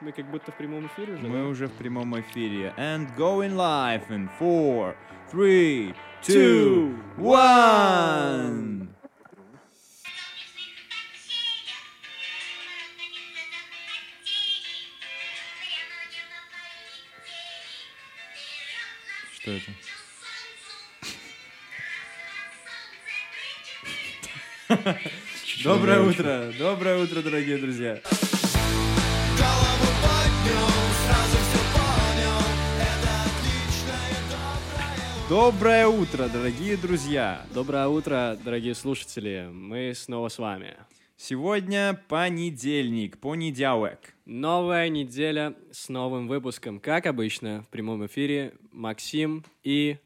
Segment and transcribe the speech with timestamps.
[0.00, 1.22] Мы как будто в прямом эфире уже.
[1.22, 1.44] Мы да?
[1.44, 2.74] уже в прямом эфире.
[2.76, 4.96] And going live in four,
[5.32, 8.88] three, Two, two, one.
[19.34, 19.72] Что это?
[25.62, 28.00] Доброе утро, доброе утро, дорогие друзья.
[35.34, 37.44] Доброе утро, дорогие друзья.
[37.52, 39.48] Доброе утро, дорогие слушатели.
[39.50, 40.76] Мы снова с вами.
[41.16, 44.14] Сегодня понедельник, понедельник.
[44.26, 46.78] Новая неделя с новым выпуском.
[46.78, 49.96] Как обычно, в прямом эфире Максим и...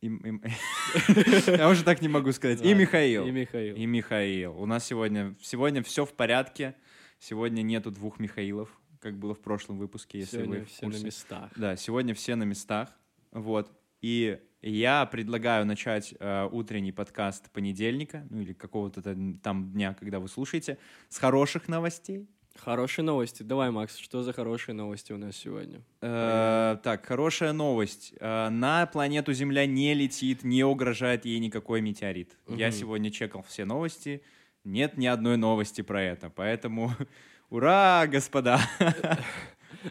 [0.02, 2.60] Я уже так не могу сказать.
[2.62, 3.26] И Михаил.
[3.26, 3.74] И Михаил.
[3.74, 4.60] И Михаил.
[4.60, 6.76] У нас сегодня, сегодня все в порядке.
[7.18, 8.68] Сегодня нету двух Михаилов,
[9.00, 11.06] как было в прошлом выпуске, если Сегодня вы в все на курсе.
[11.06, 11.50] местах.
[11.56, 12.90] Да, сегодня все на местах.
[13.32, 13.70] Вот.
[14.00, 20.28] И я предлагаю начать э, утренний подкаст понедельника, ну или какого-то там- дня, когда вы
[20.28, 22.28] слушаете, с хороших новостей.
[22.54, 23.44] Хорошие новости.
[23.44, 25.80] Давай, Макс, что за хорошие новости у нас сегодня?
[26.00, 28.14] Э, так, хорошая новость.
[28.20, 32.36] Э, на планету Земля не летит, не угрожает ей никакой метеорит.
[32.48, 34.22] Я сегодня чекал все новости.
[34.68, 36.28] Нет ни одной новости про это.
[36.28, 36.92] Поэтому
[37.48, 38.60] ура, господа!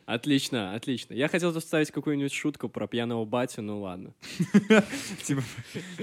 [0.06, 1.14] Отлично, отлично.
[1.14, 4.14] Я хотел тут вставить какую-нибудь шутку про пьяного батю, ну ладно.
[5.24, 5.42] Типа,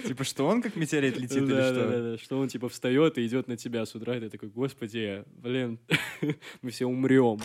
[0.06, 1.74] типа, что он как метеорит летит или что?
[1.74, 4.30] да, да, да, что он типа встает и идет на тебя с утра, и ты
[4.30, 5.78] такой, господи, блин,
[6.62, 7.40] мы все умрем.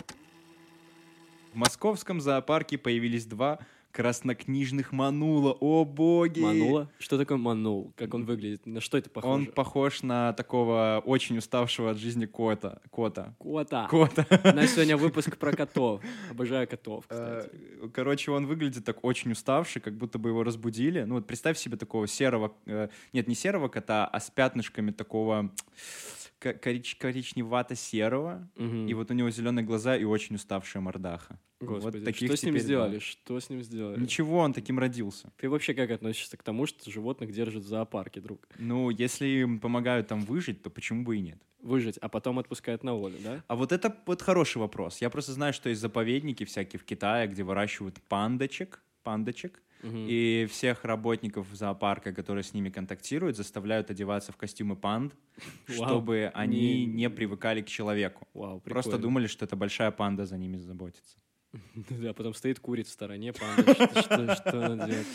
[1.52, 3.58] В московском зоопарке появились два
[3.92, 5.52] краснокнижных манула.
[5.60, 6.40] О боги!
[6.40, 6.90] Манула?
[6.98, 7.92] Что такое манул?
[7.96, 8.66] Как он выглядит?
[8.66, 9.32] На что это похоже?
[9.34, 12.80] Он похож на такого очень уставшего от жизни кота.
[12.90, 13.34] Кота.
[13.38, 13.86] Кота.
[13.88, 14.26] Кота.
[14.44, 16.00] У нас сегодня выпуск про котов.
[16.30, 17.50] Обожаю котов, кстати.
[17.52, 21.02] Э, Короче, он выглядит так очень уставший, как будто бы его разбудили.
[21.02, 25.50] Ну вот представь себе такого серого, э, нет, не серого кота, а с пятнышками такого
[25.80, 28.48] ко- корич- коричневато-серого.
[28.56, 28.86] Мгм.
[28.86, 31.38] И вот у него зеленые глаза и очень уставшая мордаха.
[31.60, 32.90] Господи, вот таких что с ним сделали?
[32.92, 33.00] два.
[33.00, 34.00] Что с ним сделали?
[34.00, 35.30] Ничего, он таким родился.
[35.36, 38.48] Ты вообще как относишься к тому, что животных держат в зоопарке, друг?
[38.58, 41.38] Ну, если им помогают там выжить, то почему бы и нет?
[41.60, 43.44] Выжить, а потом отпускают на волю, да?
[43.46, 45.02] А вот это вот хороший вопрос.
[45.02, 50.84] Я просто знаю, что есть заповедники всякие в Китае, где выращивают пандочек, пандочек, И всех
[50.84, 55.14] работников зоопарка, которые с ними контактируют, заставляют одеваться в костюмы панд,
[55.68, 55.86] Вау.
[55.86, 58.28] чтобы они Не- не привыкали к человеку.
[58.34, 59.02] Вау, Просто прикольно.
[59.02, 61.18] думали, что это большая панда за ними заботится.
[61.90, 65.06] Да, потом стоит курит в стороне, панда, что, что- что она делает?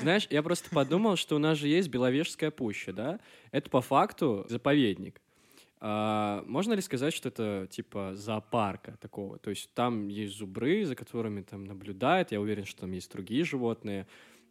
[0.00, 3.20] Знаешь, я просто подумал, что у нас же есть Беловежская пуща, да?
[3.52, 5.20] Это по факту заповедник.
[5.86, 9.38] А, можно ли сказать, что это типа зоопарка такого?
[9.38, 13.44] То есть там есть зубры, за которыми там наблюдают, я уверен, что там есть другие
[13.44, 14.06] животные,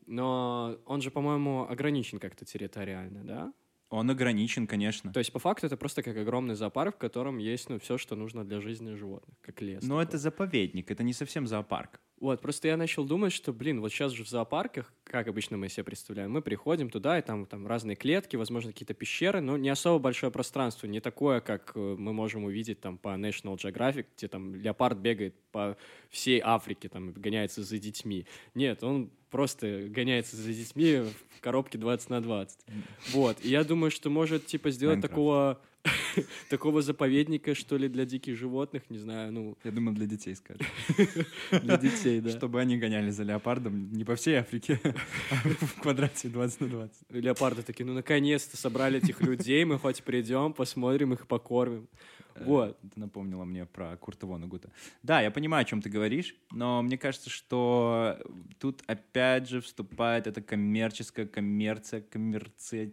[0.06, 3.54] но он же, по-моему, ограничен как-то территориально, да?
[3.90, 5.12] Он ограничен, конечно.
[5.12, 8.16] То есть по факту это просто как огромный зоопарк, в котором есть ну, все, что
[8.16, 9.82] нужно для жизни животных, как лес.
[9.82, 10.04] Но такой.
[10.04, 12.00] это заповедник, это не совсем зоопарк.
[12.24, 15.68] Вот, просто я начал думать, что, блин, вот сейчас же в зоопарках, как обычно мы
[15.68, 19.68] себе представляем, мы приходим туда, и там, там разные клетки, возможно, какие-то пещеры, но не
[19.68, 24.30] особо большое пространство, не такое, как э, мы можем увидеть там по National Geographic, где
[24.30, 25.76] там леопард бегает по
[26.10, 28.26] всей Африке, там, гоняется за детьми.
[28.56, 31.04] Нет, он просто гоняется за детьми
[31.36, 32.58] в коробке 20 на 20.
[33.12, 35.12] Вот, и я думаю, что может, типа, сделать Майнкрафт.
[35.12, 35.62] такого
[36.50, 40.66] такого заповедника, что ли, для диких животных, не знаю, ну, Я думаю, для детей скажешь.
[41.52, 42.30] для детей, да.
[42.30, 44.80] Чтобы они гоняли за леопардом не по всей Африке,
[45.32, 46.96] а в квадрате 20 на 20.
[47.10, 51.88] Леопарды такие, ну наконец-то собрали этих людей, мы хоть придем, посмотрим их, покормим.
[52.46, 52.78] Вот.
[52.84, 54.70] Э, Ты напомнила мне про Курта Вонегута.
[55.02, 58.18] Да, я понимаю, о чем ты говоришь, но мне кажется, что
[58.60, 62.92] тут опять же вступает эта коммерческая коммерция, коммерция.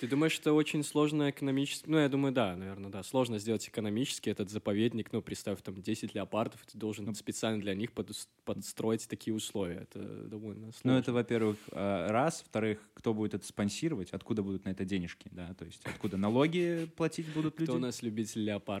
[0.00, 1.88] Ты думаешь, что очень сложно экономически...
[1.88, 3.02] Ну, я думаю, да, наверное, да.
[3.02, 5.12] Сложно сделать экономически этот заповедник.
[5.12, 7.90] Ну, представь, там 10 леопардов, ты должен специально для них
[8.44, 9.86] подстроить такие условия.
[9.90, 10.92] Это довольно сложно.
[10.92, 12.40] Ну, это, во-первых, э, раз.
[12.42, 14.10] Во-вторых, кто будет это спонсировать?
[14.10, 15.28] Откуда будут на это денежки?
[15.30, 17.70] Да, то есть откуда налоги платить будут люди?
[17.70, 18.71] Кто у нас любитель леопардов?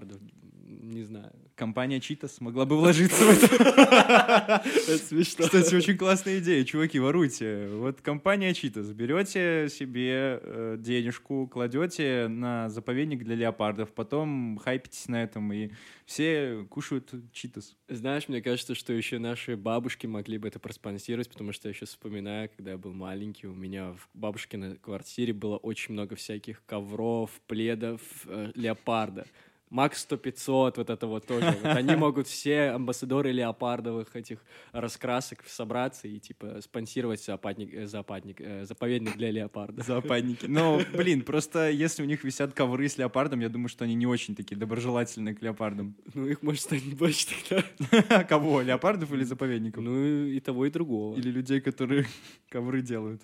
[0.82, 1.32] Не знаю.
[1.54, 4.62] Компания Чита смогла бы вложиться в это.
[4.64, 5.44] Это смешно.
[5.44, 6.64] Кстати, очень классная идея.
[6.64, 7.68] Чуваки, воруйте.
[7.68, 8.90] Вот компания Читас.
[8.92, 15.70] Берете себе э, денежку, кладете на заповедник для леопардов, потом хайпитесь на этом, и
[16.04, 17.76] все кушают Читас.
[17.88, 21.90] Знаешь, мне кажется, что еще наши бабушки могли бы это проспонсировать, потому что я сейчас
[21.90, 27.30] вспоминаю, когда я был маленький, у меня в бабушкиной квартире было очень много всяких ковров,
[27.46, 29.26] пледов, э, леопарда.
[29.72, 31.56] Макс 100-500, вот это вот тоже.
[31.62, 34.38] Вот они могут все амбассадоры леопардовых этих
[34.72, 39.82] раскрасок собраться и, типа, спонсировать зоопадник, э, зоопадник, э, заповедник для леопарда.
[39.82, 40.44] Зоопадники.
[40.44, 44.06] Но, блин, просто если у них висят ковры с леопардом, я думаю, что они не
[44.06, 45.96] очень такие доброжелательные к леопардам.
[46.12, 48.24] Ну, их может станет больше тогда.
[48.28, 48.60] Кого?
[48.60, 49.82] Леопардов или заповедников?
[49.82, 51.16] Ну, и того, и другого.
[51.16, 52.04] Или людей, которые
[52.50, 53.22] ковры делают.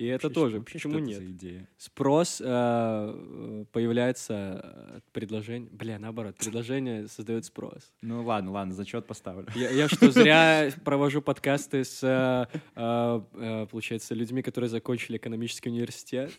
[0.00, 0.58] И это Вообще, тоже.
[0.60, 1.20] вообще, Почему нет?
[1.20, 1.68] идея?
[1.76, 5.68] Спрос э, появляется от предложения.
[5.70, 7.92] Бля, наоборот, предложение создает спрос.
[8.00, 9.46] Ну ладно, ладно, зачет поставлю.
[9.54, 15.68] Я, я что, зря провожу подкасты с, э, э, э, получается, людьми, которые закончили экономический
[15.68, 16.32] университет?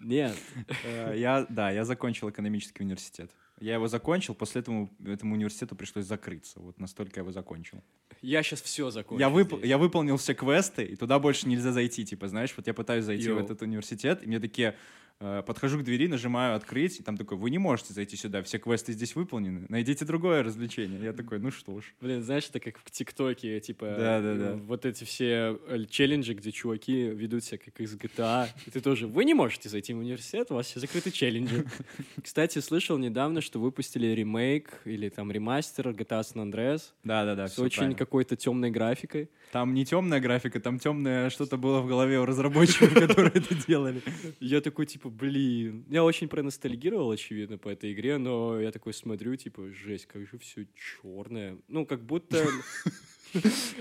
[0.00, 0.36] Нет.
[0.84, 3.30] Э, Я, да, я закончил экономический университет.
[3.60, 6.60] Я его закончил, после этого этому университету пришлось закрыться.
[6.60, 7.82] Вот настолько я его закончил.
[8.22, 9.20] Я сейчас все закончу.
[9.20, 12.04] Я, вып- я выполнил все квесты, и туда больше нельзя зайти.
[12.04, 13.38] Типа, знаешь, вот я пытаюсь зайти Йоу.
[13.40, 14.76] в этот университет, и мне такие...
[15.20, 18.58] э, подхожу к двери, нажимаю «Открыть», и там такой «Вы не можете зайти сюда, все
[18.58, 21.02] квесты здесь выполнены, найдите другое развлечение».
[21.02, 21.84] Я такой «Ну что ж».
[22.00, 24.50] Блин, знаешь, это как в ТикТоке, типа, Да-да-да.
[24.50, 28.80] э, вот эти все э, челленджи, где чуваки ведут себя как из GTA, и ты
[28.80, 31.66] тоже, вы не можете зайти в университет, у вас все закрыты челленджи.
[32.22, 37.94] Кстати, слышал недавно, что выпустили ремейк или там ремастер GTA San Andreas Да-да-да, с очень
[37.94, 39.30] какой-то темной графикой.
[39.52, 44.02] Там не темная графика, там темное что-то было в голове у разработчиков, которые это делали.
[44.40, 45.84] Я такой, типа, блин.
[45.88, 50.38] Я очень проностальгировал, очевидно, по этой игре, но я такой смотрю, типа, жесть, как же
[50.38, 51.58] все черное.
[51.68, 52.46] Ну, как будто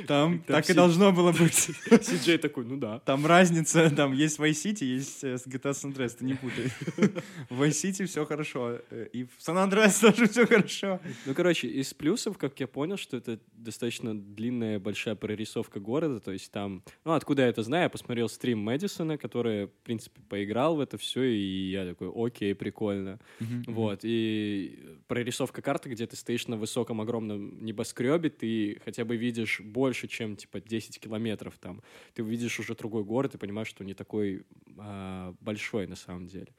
[0.07, 1.69] Там Там так и должно было быть.
[1.89, 2.99] CJ такой, ну да.
[2.99, 6.71] Там разница, там есть Vice City, есть э, GTA San Andreas, ты не путай.
[7.49, 10.99] В Vice City все хорошо, э, и в San Andreas тоже все хорошо.
[11.25, 16.31] Ну, короче, из плюсов, как я понял, что это достаточно длинная, большая прорисовка города, то
[16.31, 20.75] есть там, ну, откуда я это знаю, я посмотрел стрим Мэдисона, который, в принципе, поиграл
[20.75, 23.19] в это все, и я такой, окей, прикольно.
[23.67, 29.37] Вот, и прорисовка карты, где ты стоишь на высоком огромном небоскребе, ты хотя бы видишь
[29.60, 31.81] больше, чем, типа, 10 километров там.
[32.13, 34.45] Ты увидишь уже другой город и понимаешь, что он не такой
[34.78, 36.54] а, большой на самом деле.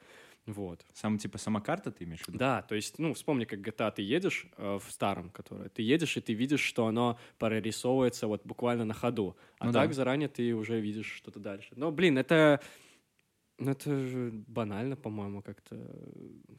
[0.45, 0.85] Вот.
[0.93, 2.39] Сам типа сама карта ты имеешь в виду?
[2.39, 5.69] Да, то есть, ну, вспомни, как GTA ты едешь э, в старом, которое.
[5.69, 9.37] Ты едешь, и ты видишь, что оно прорисовывается вот буквально на ходу.
[9.59, 9.93] А Ну так да.
[9.93, 11.69] заранее ты уже видишь что-то дальше.
[11.75, 12.61] Но, блин, это...
[13.59, 15.75] Ну, это же банально, по-моему, как-то.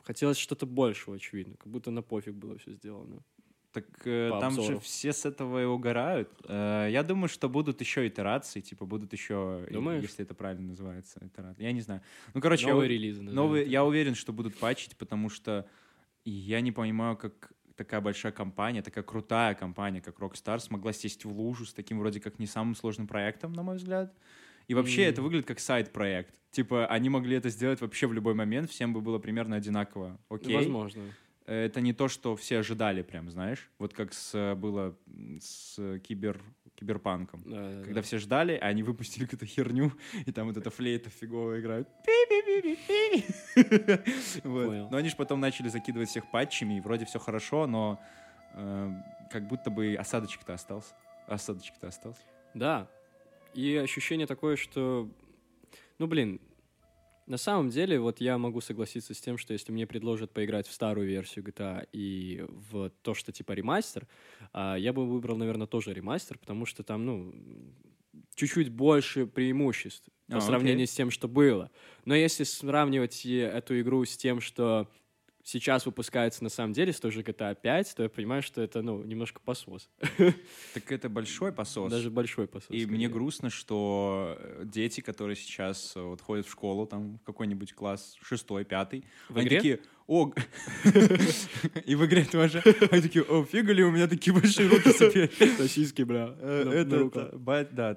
[0.05, 1.57] Хотелось что-то большего, очевидно.
[1.57, 3.25] Как будто на пофиг было все сделано.
[3.73, 4.81] Так э, там же обзору.
[4.81, 6.29] все с этого и угорают.
[6.49, 10.03] Э, я думаю, что будут еще итерации, типа будут еще, Думаешь?
[10.03, 11.63] если это правильно называется, итерации.
[11.63, 12.01] Я не знаю.
[12.35, 13.23] Ну, короче, я Новые у- релизы.
[13.23, 13.71] Новые, это.
[13.71, 15.69] я уверен, что будут патчить, потому что
[16.25, 21.31] я не понимаю, как такая большая компания, такая крутая компания, как Rockstar, смогла сесть в
[21.31, 24.13] лужу с таким вроде как не самым сложным проектом, на мой взгляд.
[24.69, 25.11] И вообще М.
[25.11, 26.35] это выглядит как сайт-проект.
[26.51, 30.19] Типа они могли это сделать вообще в любой момент, всем бы было примерно одинаково.
[30.29, 30.55] Окей.
[30.57, 31.03] Возможно.
[31.51, 33.69] Это не то, что все ожидали прям, знаешь.
[33.79, 34.97] Вот как с, э, было
[35.41, 36.41] с кибер,
[36.77, 37.43] киберпанком.
[37.45, 38.03] Да, да, Когда да.
[38.03, 39.91] все ждали, а они выпустили какую-то херню,
[40.27, 41.89] и там вот эта флейта фигово играет.
[44.45, 48.01] Но они же потом начали закидывать всех патчами, и вроде все хорошо, но
[48.55, 48.93] э,
[49.33, 50.95] как будто бы осадочек-то остался.
[51.27, 52.23] Осадочек-то остался.
[52.55, 52.89] Да.
[53.55, 55.11] И ощущение такое, что,
[55.99, 56.41] ну, блин,
[57.31, 60.73] на самом деле, вот я могу согласиться с тем, что если мне предложат поиграть в
[60.73, 64.09] старую версию GTA и в то, что типа ремастер,
[64.53, 67.33] а, я бы выбрал, наверное, тоже ремастер, потому что там, ну,
[68.35, 70.47] чуть-чуть больше преимуществ по А, окей.
[70.47, 71.71] сравнению с тем, что было.
[72.05, 74.89] Но если сравнивать и эту игру с тем, что
[75.43, 78.83] сейчас выпускается на самом деле с той же GTA 5, то я понимаю, что это,
[78.83, 79.89] ну, немножко посос.
[80.75, 81.91] Так это большой посос.
[81.91, 82.71] Даже большой посос.
[82.71, 82.97] И скорее.
[82.97, 87.73] мне грустно, что э, дети, которые сейчас э, вот ходят в школу, там в какой-нибудь
[87.73, 89.57] класс шестой, пятый, В они игре?
[89.57, 89.81] такие,
[90.11, 90.33] о,
[91.87, 95.31] и в игре тоже, они такие, о, фига ли у меня такие большие руки теперь.
[95.57, 96.35] Сосиски, бля.
[96.41, 97.29] Э, Это, руках.
[97.29, 97.97] это, бать, да,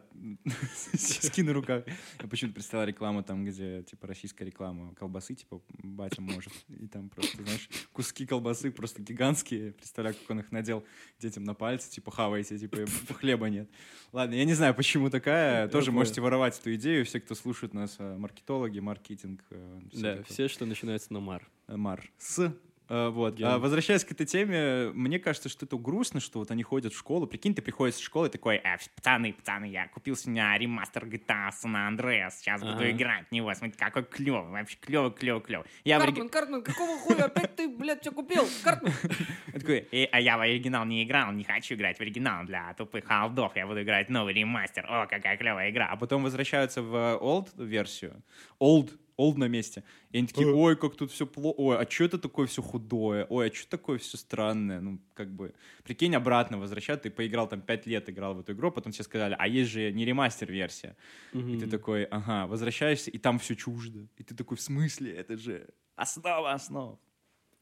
[0.96, 1.86] сиськи на руках.
[2.22, 6.53] Я почему-то представил рекламу там, где, типа, российская реклама колбасы, типа, батя может.
[6.70, 9.72] И там просто, знаешь, куски колбасы просто гигантские.
[9.72, 10.84] Представляю, как он их надел
[11.20, 13.67] детям на пальцы, типа, хавайте, типа, хлеба нет.
[14.12, 15.67] Ладно, я не знаю, почему такая.
[15.67, 17.05] Тоже можете воровать эту идею.
[17.05, 19.41] Все, кто слушает нас, э, маркетологи, маркетинг.
[19.50, 21.50] э, все Да, все, что начинается на мар.
[21.67, 22.01] Э, Мар.
[22.17, 22.53] С.
[22.89, 23.36] Э, Вот.
[23.36, 23.48] Ген.
[23.48, 26.98] А, возвращаясь к этой теме, мне кажется, что это грустно, что вот они ходят в
[26.98, 27.25] школу.
[27.25, 31.05] Прикинь, ты приходишь в школу и такой, Ой, э, пацаны, пацаны, я купил сегодня ремастер
[31.05, 32.32] GTA San Andreas.
[32.39, 32.91] Сейчас буду Ага.
[32.91, 33.53] играть в него.
[33.53, 34.51] Смотрите, какой клевый.
[34.51, 35.65] Вообще клевый, клевый, клевый.
[35.86, 38.46] Я, в ори- Картман, Картман, какого хуя опять ты, блядь, все купил?
[38.65, 38.91] Картман!
[39.53, 42.74] Я такой, «Э, а я в оригинал не играл, не хочу играть в оригинал для
[42.74, 43.55] тупых халдов.
[43.55, 44.86] Я буду играть в новый ремастер.
[44.89, 45.88] О, какая клевая игра.
[45.89, 48.22] а потом возвращаются в old версию.
[48.60, 49.84] Old олд на месте.
[50.12, 53.25] И они такие, ой, как тут все плохо, ой, а что это такое все худое,
[53.29, 55.53] ой, а что такое все странное, ну, как бы,
[55.84, 59.36] прикинь, обратно возвращать, ты поиграл там 5 лет, играл в эту игру, потом тебе сказали,
[59.38, 60.96] а есть же не ремастер-версия.
[61.34, 64.08] И ты такой, ага, возвращаешься, и там все чуждо.
[64.17, 67.00] И ты такой, в смысле, это же основа основ.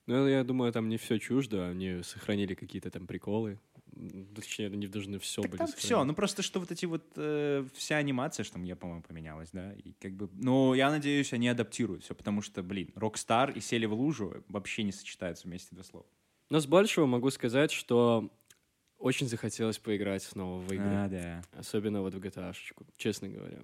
[0.07, 3.59] Ну, я думаю, там не все чуждо, они сохранили какие-то там приколы.
[4.35, 7.65] Точнее, они должны все Так были там все, ну просто что вот эти вот, э,
[7.73, 12.03] вся анимация, что я, по-моему, поменялась, да, и как бы, ну, я надеюсь, они адаптируют
[12.03, 16.05] все, потому что, блин, Rockstar и Сели в лужу вообще не сочетаются вместе два слова.
[16.49, 18.31] Но с большего могу сказать, что
[18.97, 20.85] очень захотелось поиграть снова в игры.
[20.85, 21.41] А, да.
[21.53, 23.59] Особенно вот в GTA-шечку, честно говоря.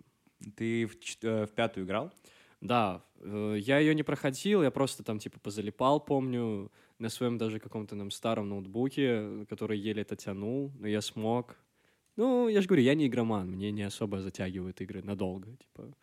[0.55, 2.11] Ты в, э, в пятую играл?
[2.59, 7.59] Да, э, я ее не проходил, я просто там типа позалипал, помню, на своем даже
[7.59, 11.57] каком-то там старом ноутбуке, который еле это тянул, но я смог.
[12.15, 15.93] Ну, я же говорю, я не игроман, мне не особо затягивают игры надолго, типа.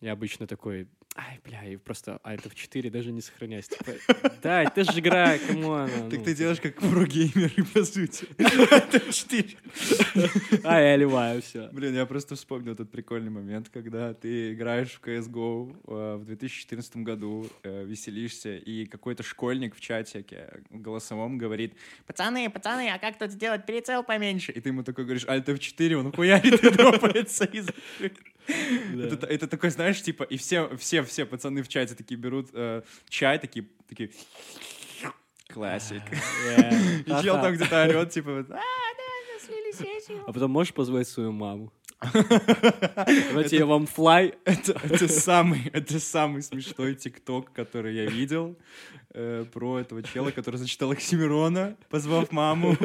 [0.00, 3.68] Я обычно такой, ай, бля, и просто, а это в 4 даже не сохраняюсь.
[3.68, 3.92] Типа,
[4.42, 5.88] да, это же игра, come on.
[6.10, 8.26] Так ну, ты делаешь как прогеймеры, по сути.
[8.38, 9.56] Это четыре.
[10.64, 11.68] А, я ливаю, все.
[11.72, 16.96] Блин, я просто вспомнил этот прикольный момент, когда ты играешь в CSGO э, в 2014
[16.98, 21.74] году, э, веселишься, и какой-то школьник в чатике голосовом говорит,
[22.06, 24.52] Пацаны, пацаны, а как тут сделать прицел поменьше?
[24.52, 27.68] и ты ему такой говоришь, Alt F4, он хуярит и дропается из
[28.48, 33.38] это такой, знаешь, типа, и все, все, все пацаны в чате такие берут э, чай,
[33.38, 34.10] такие, такие,
[35.48, 36.02] классик.
[37.06, 38.60] И чел там где-то орет, типа, «А,
[40.26, 41.72] А потом можешь позвать свою маму?
[43.30, 44.34] Давайте я вам флай.
[44.44, 48.58] Это, самый, это самый смешной тикток, который я видел
[49.14, 52.76] э, про этого чела, который зачитал Оксимирона, позвав маму.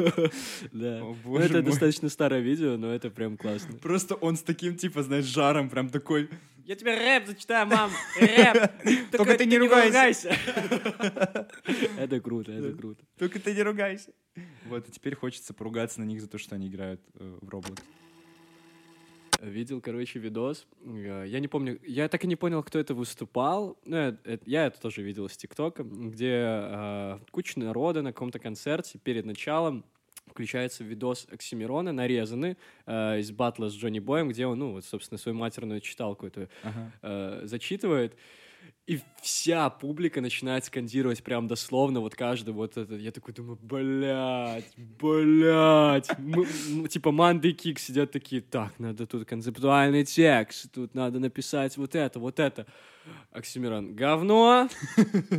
[0.72, 1.02] Да.
[1.24, 3.76] Ну, это достаточно старое видео, но это прям классно.
[3.76, 6.30] Просто он с таким, типа, знаешь, жаром, прям такой,
[6.64, 7.90] Я тебе рэп зачитаю, мам,
[8.20, 8.70] рэп.
[9.10, 10.30] Только ты не ругайся.
[11.98, 13.04] Это круто, это круто.
[13.18, 14.12] только ты не ругайся.
[14.66, 17.80] Вот, и теперь хочется поругаться на них за то, что они играют э, в Roblox.
[19.40, 20.66] Видел, короче, видос.
[20.84, 23.78] Э, Я не помню, я так и не понял, кто это выступал.
[23.84, 28.38] Ну, э, э, я это тоже видел из ТикТока, где э, куча народа на каком-то
[28.38, 29.84] концерте перед началом
[30.32, 35.18] включается видос Оксимирона, нарезанный э, из батла с Джонни Боем, где он, ну, вот, собственно,
[35.18, 36.92] свою матерную читалку эту Ага.
[37.02, 38.16] э, зачитывает,
[38.92, 42.94] и вся публика начинает скандировать прям дословно вот каждый вот это.
[42.96, 46.10] Я такой думаю, блядь, блядь.
[46.90, 52.18] Типа Манды Кик сидят такие, так, надо тут концептуальный текст, тут надо написать вот это,
[52.18, 52.66] вот это.
[53.30, 54.68] Оксимирон, говно,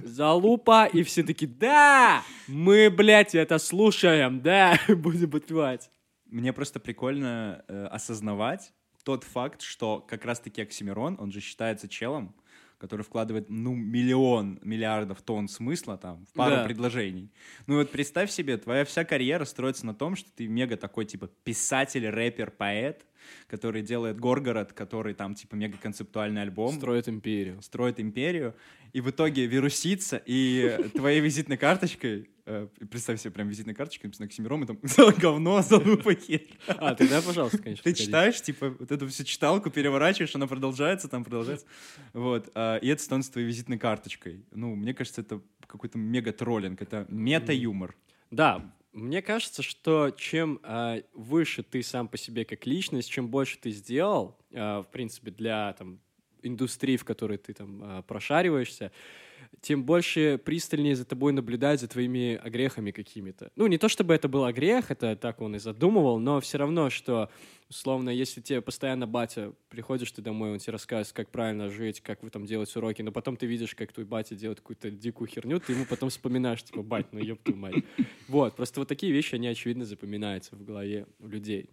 [0.04, 5.92] залупа, и все такие, да, мы, блядь, это слушаем, да, будем подпевать.
[6.26, 12.36] Мне просто прикольно э, осознавать тот факт, что как раз-таки Оксимирон, он же считается челом,
[12.84, 16.66] который вкладывает, ну, миллион, миллиардов тонн смысла там в пару Да.
[16.66, 17.32] предложений.
[17.66, 21.30] Ну вот представь себе, твоя вся карьера строится на том, что ты мега такой, типа,
[21.46, 23.06] писатель, рэпер, поэт,
[23.48, 27.62] который делает Горгород, который там, типа, мега концептуальный альбом Строит империю.
[27.62, 28.56] строит империю,
[28.94, 34.28] и в итоге вирусится, и твоей визитной карточкой, э, представь себе прям визитной карточкой, написано
[34.28, 34.80] Оксимирон, и там
[35.20, 36.48] говно, залупа, херь.
[36.68, 37.84] А, тогда, пожалуйста, конечно.
[37.84, 41.66] Ты читаешь, типа, вот эту всю читалку, переворачиваешь, она продолжается, там продолжается.
[42.14, 42.52] Вот.
[42.56, 44.46] а, И это становится твоей визитной карточкой.
[44.52, 47.96] Ну, мне кажется, это какой-то мега-троллинг, это мета-юмор.
[48.30, 53.58] Да, мне кажется, что чем а, выше ты сам по себе как личность, чем больше
[53.58, 56.00] ты сделал, а, в принципе, для там,
[56.44, 58.92] индустрии, в которой ты там а, прошариваешься,
[59.62, 63.52] тем больше пристальнее за тобой наблюдать за твоими огрехами какими-то.
[63.56, 66.90] Ну, не то чтобы это был грех, это так он и задумывал, но все равно,
[66.90, 67.30] что,
[67.70, 72.24] условно, если тебе постоянно батя, приходишь ты домой, он тебе рассказывает, как правильно жить, как
[72.24, 75.60] вы там делать уроки, но потом ты видишь, как твой батя делает какую-то дикую херню,
[75.60, 77.76] ты ему потом вспоминаешь, типа, бать, ну ёб твою мать.
[78.28, 81.70] Вот, просто вот такие вещи, они, очевидно, запоминаются в голове у людей.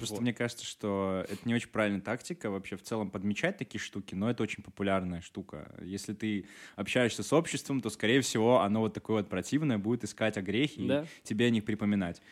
[0.00, 0.22] Просто Вот.
[0.22, 4.30] мне кажется, что это не очень правильная тактика вообще в целом подмечать такие штуки, но
[4.30, 5.74] это очень популярная штука.
[5.82, 10.36] Если ты общаешься с обществом, то, скорее всего, оно вот такое вот противное будет искать
[10.38, 11.02] огрехи Да.
[11.02, 12.22] и тебе о них припоминать.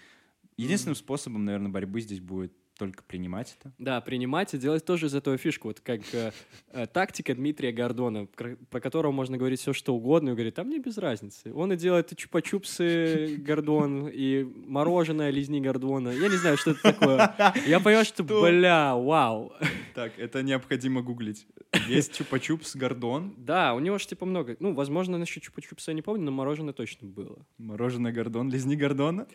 [0.56, 3.72] Единственным способом, наверное, борьбы здесь будет только принимать это.
[3.78, 5.68] Да, принимать и делать тоже из этого фишку.
[5.68, 6.32] Вот как э,
[6.72, 10.78] э, тактика Дмитрия Гордона, про которого можно говорить все, что угодно, и говорит, а мне
[10.78, 11.52] без разницы.
[11.52, 16.10] Он и делает и чупа-чупсы Гордон, и мороженое лизни Гордона.
[16.10, 17.34] Я не знаю, что это такое.
[17.66, 19.52] Я понял, что, бля, вау.
[19.94, 21.46] Так, это необходимо гуглить.
[21.88, 24.56] Есть чупа-чупс Гордон, Да, у него же типа много.
[24.60, 27.44] Ну, возможно, насчет чупа-чупса я не помню, но мороженое точно было.
[27.58, 29.26] мороженое Гордон, лизни Гордона.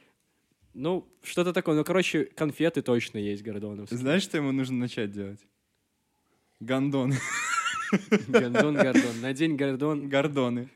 [0.74, 1.76] Ну, что-то такое.
[1.76, 3.98] Ну, короче, конфеты точно есть гордоновские.
[3.98, 5.40] Знаешь, что ему нужно начать делать?
[6.60, 7.14] Гондон.
[8.28, 9.22] Гордон, Гордон.
[9.22, 10.10] Надень Гордон.
[10.10, 10.70] Гордоны.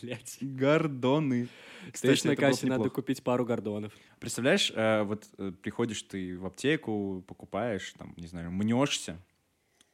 [0.00, 0.38] Блять.
[0.40, 1.48] Гордоны.
[1.92, 3.92] Стоишь на кассе, надо купить пару Гордонов.
[4.20, 9.18] Представляешь, э, вот э, приходишь ты в аптеку, покупаешь, там, не знаю, мнешься,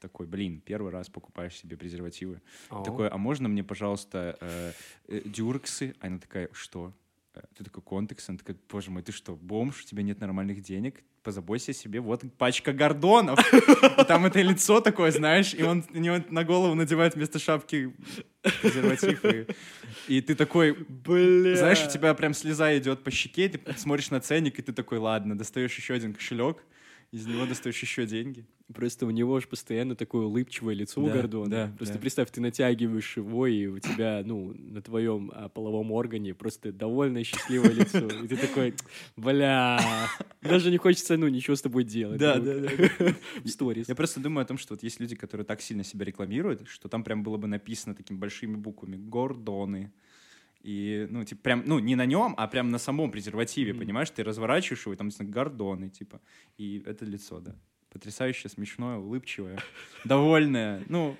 [0.00, 2.40] такой, блин, первый раз покупаешь себе презервативы.
[2.68, 4.73] Такой, а можно мне, пожалуйста, э,
[5.25, 5.94] дюрксы?
[6.00, 6.92] А она такая, что?
[7.32, 8.28] Ты такой, контекс?
[8.28, 9.82] Она такая, боже мой, ты что, бомж?
[9.82, 11.02] У тебя нет нормальных денег?
[11.22, 13.38] Позаботься о себе, вот пачка гордонов.
[13.52, 17.94] И там это лицо такое, знаешь, и он, него на голову надевает вместо шапки
[18.62, 19.25] презерватив.
[19.25, 19.46] И,
[20.08, 21.56] и ты такой, Бля.
[21.56, 24.99] знаешь, у тебя прям слеза идет по щеке, ты смотришь на ценник, и ты такой,
[24.99, 26.64] ладно, достаешь еще один кошелек,
[27.12, 28.46] из него достаешь еще деньги.
[28.74, 31.50] Просто у него же постоянно такое улыбчивое лицо у Да, Гордона.
[31.50, 32.00] да, просто да.
[32.00, 37.24] представь, ты натягиваешь его, и у тебя, ну, на твоем а, половом органе просто довольное
[37.24, 38.06] счастливое лицо.
[38.22, 38.74] И ты такой,
[39.16, 39.80] бля,
[40.42, 42.18] даже не хочется, ну, ничего с тобой делать.
[42.20, 42.62] Да, друг».
[42.62, 43.88] да, В сторис.
[43.88, 46.88] Я просто думаю о том, что вот есть люди, которые так сильно себя рекламируют, что
[46.88, 49.92] там прям было бы написано такими большими буквами «Гордоны».
[50.62, 53.80] И, ну, типа, прям, ну, не на нем, а прям на самом презервативе, Мгм.
[53.80, 54.10] понимаешь?
[54.10, 56.20] Ты разворачиваешь его, и там написано «Гордоны», типа.
[56.58, 57.56] И это лицо, да.
[57.92, 59.59] Потрясающе смешное, улыбчивое,
[60.04, 60.82] довольное.
[60.88, 61.16] Ну,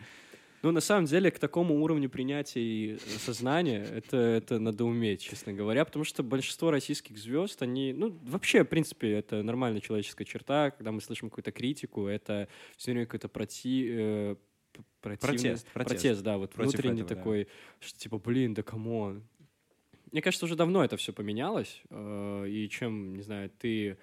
[0.63, 5.55] Ну, на самом деле, к такому уровню принятия и сознания это, это надо уметь, честно
[5.55, 10.71] говоря, потому что большинство российских звезд, они, ну, вообще, в принципе, это нормальная человеческая черта,
[10.71, 12.47] когда мы слышим какую-то критику, это
[12.77, 14.37] все время какой-то проти, э,
[15.01, 15.95] противный- Протест, протест.
[16.03, 17.15] протест, да, вот Против внутренний этого, да.
[17.17, 17.49] такой,
[17.81, 19.23] что типа, блин, да come on.
[20.13, 23.97] Мне кажется, уже давно это все поменялось, э, и чем, не знаю, ты,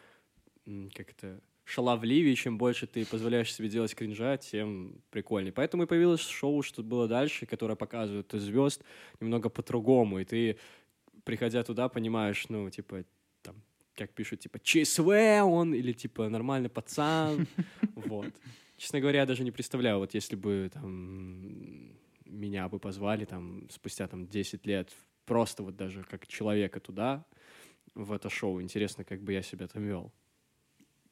[0.95, 5.51] как это, шаловливее, чем больше ты позволяешь себе делать кринжа, тем прикольнее.
[5.51, 8.83] Поэтому и появилось шоу, что было дальше, которое показывает звезд
[9.19, 10.57] немного по-другому, и ты,
[11.25, 13.03] приходя туда, понимаешь, ну, типа,
[13.41, 13.61] там,
[13.95, 15.09] как пишут, типа, ЧСВ
[15.43, 17.47] он, или, типа, нормальный пацан,
[17.95, 18.33] вот.
[18.77, 24.07] Честно говоря, я даже не представляю, вот если бы, там, меня бы позвали, там, спустя,
[24.07, 24.95] там, 10 лет,
[25.25, 27.25] просто вот даже как человека туда,
[27.93, 30.13] в это шоу, интересно, как бы я себя там вел.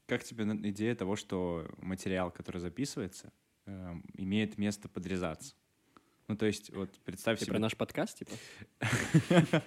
[0.05, 3.31] Как тебе идея того, что материал, который записывается,
[3.65, 5.55] эм, имеет место подрезаться?
[6.27, 7.53] Ну, то есть, вот представь Ты себе...
[7.53, 8.31] про наш подкаст, типа?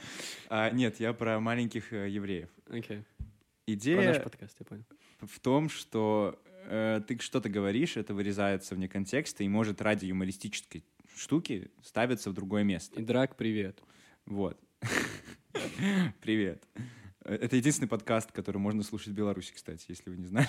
[0.48, 2.48] А, Нет, я про маленьких э, евреев.
[2.66, 3.04] Окей.
[3.16, 3.26] Про
[3.66, 4.12] Идея...
[4.14, 4.84] наш подкаст, я понял.
[5.20, 10.84] в том, что э, ты что-то говоришь, это вырезается вне контекста и может ради юмористической
[11.14, 13.00] штуки ставиться в другое место.
[13.00, 13.80] И Драк, привет.
[14.26, 14.58] Вот.
[16.20, 16.62] Привет.
[17.28, 20.48] Э, Это единственный подкаст, который можно слушать в Беларуси, кстати, если вы не знали.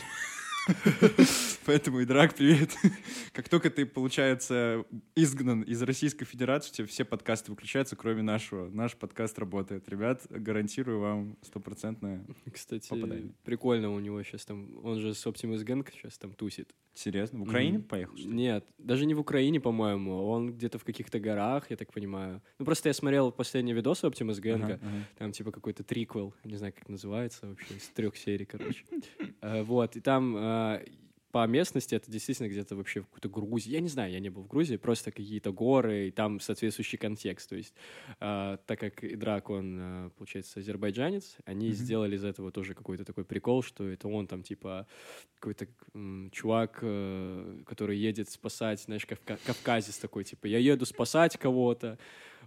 [1.70, 2.72] Поэтому и драк, привет.
[3.32, 8.70] Как только ты, получается, изгнан из Российской Федерации, у тебя все подкасты выключаются, кроме нашего.
[8.70, 9.88] Наш подкаст работает.
[9.88, 12.26] Ребят, гарантирую вам стопроцентное.
[12.52, 13.36] Кстати, Попадание.
[13.44, 16.74] прикольно у него сейчас там, он же с Optimus Gang сейчас там тусит.
[16.96, 17.38] Серьезно?
[17.38, 17.88] В Украине Мгм.
[17.88, 18.34] поехал, что ли?
[18.36, 22.42] Нет, даже не в Украине, по-моему, он где-то в каких-то горах, я так понимаю.
[22.58, 25.04] Ну, просто я смотрел последний видос Optimus Gang, Ага, ага.
[25.20, 28.84] там типа какой-то триквел, не знаю, как называется вообще, из трех серий, короче.
[29.42, 30.86] Э, Вот, и там э,
[31.32, 33.72] по местности это действительно где-то вообще в какой-то Грузии.
[33.72, 37.50] Я не знаю, я не был в Грузии, просто какие-то горы, и там соответствующий контекст.
[37.50, 37.74] То есть,
[38.20, 41.76] э, так как Идрак, он, э, получается, азербайджанец, они Мгм.
[41.76, 44.88] сделали из этого тоже какой-то такой прикол, что это он там, типа,
[45.36, 51.38] какой-то м, чувак, э, который едет спасать, знаешь, кавка- кавказец такой, типа, я еду спасать
[51.38, 51.98] кого-то,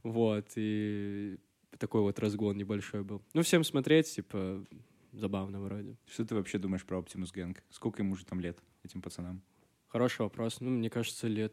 [0.03, 1.39] вот, и
[1.79, 3.23] такой вот разгон небольшой был.
[3.35, 4.65] Ну, всем смотреть, типа,
[5.13, 5.97] забавно вроде.
[6.07, 7.57] Что ты вообще думаешь про Optimus Gang?
[7.71, 9.43] Сколько ему уже там лет, этим пацанам?
[9.89, 10.61] Хороший вопрос.
[10.61, 11.53] Ну, мне кажется, лет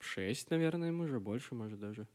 [0.00, 2.06] шесть, наверное, ему уже больше, может, даже.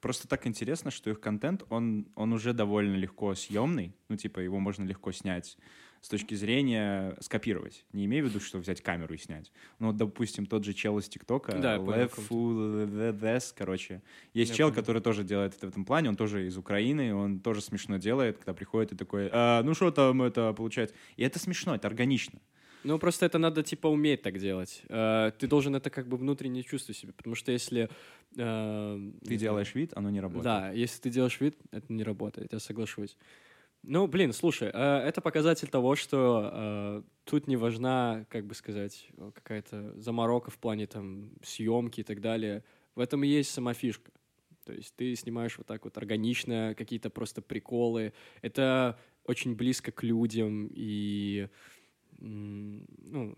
[0.00, 3.94] Просто так интересно, что их контент, он, он уже довольно легко съемный.
[4.08, 5.56] Ну, типа, его можно легко снять
[6.00, 7.84] с точки зрения скопировать.
[7.92, 9.52] Не имею в виду, что взять камеру и снять.
[9.78, 14.02] Ну, вот, допустим, тот же чел из ТикТока, Да, This, короче.
[14.34, 14.80] Есть Я чел, понял.
[14.80, 18.38] который тоже делает это в этом плане, он тоже из Украины, он тоже смешно делает,
[18.38, 20.96] когда приходит и такой, «А, ну что там это получается?
[21.14, 22.40] И это смешно, это органично.
[22.84, 24.82] Ну, просто это надо, типа, уметь так делать.
[24.88, 27.88] Э, Ты должен это как бы внутренне чувствовать себе, потому что если...
[28.36, 30.44] э, Ты делаешь вид, оно не работает.
[30.44, 33.16] Да, если ты делаешь вид, это не работает, я соглашусь.
[33.84, 39.98] Ну, блин, слушай, э, это показатель того, что тут не важна, как бы сказать, какая-то
[40.00, 42.64] заморока в плане там съемки и так далее.
[42.94, 44.10] В этом и есть сама фишка.
[44.64, 48.12] То есть ты снимаешь вот так вот органично, какие-то просто приколы.
[48.42, 51.48] Это очень близко к людям и,
[52.22, 53.34] ну,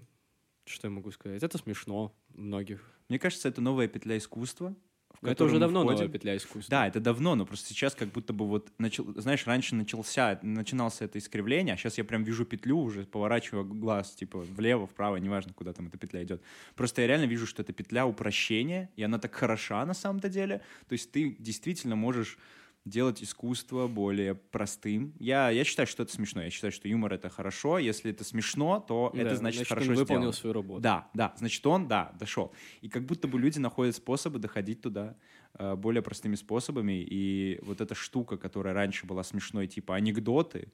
[0.66, 1.42] что я могу сказать?
[1.42, 2.82] Это смешно многих.
[3.08, 4.74] Мне кажется, это новая петля искусства,
[5.20, 5.98] в это уже давно входим.
[5.98, 6.70] новая петля искусства.
[6.70, 11.04] Да, это давно, но просто сейчас как будто бы вот, начал, знаешь, раньше начался, начинался
[11.04, 15.52] это искривление, а сейчас я прям вижу петлю, уже поворачиваю глаз, типа, влево, вправо, неважно,
[15.54, 16.42] куда там эта петля идет.
[16.74, 20.60] Просто я реально вижу, что это петля упрощения, и она так хороша на самом-то деле.
[20.88, 22.38] То есть ты действительно можешь
[22.84, 25.14] делать искусство более простым.
[25.18, 26.42] Я, я считаю, что это смешно.
[26.42, 27.78] Я считаю, что юмор— это хорошо.
[27.78, 30.32] Если это смешно, то Да, это значит, хорошо он выполнил сделано.
[30.32, 30.80] свою работу.
[30.82, 32.52] Да, да, значит, он, да, дошел.
[32.82, 35.16] И как будто бы люди находят способы доходить туда
[35.54, 37.02] э, более простыми способами.
[37.02, 40.70] И вот эта штука, которая раньше была смешной, типа анекдоты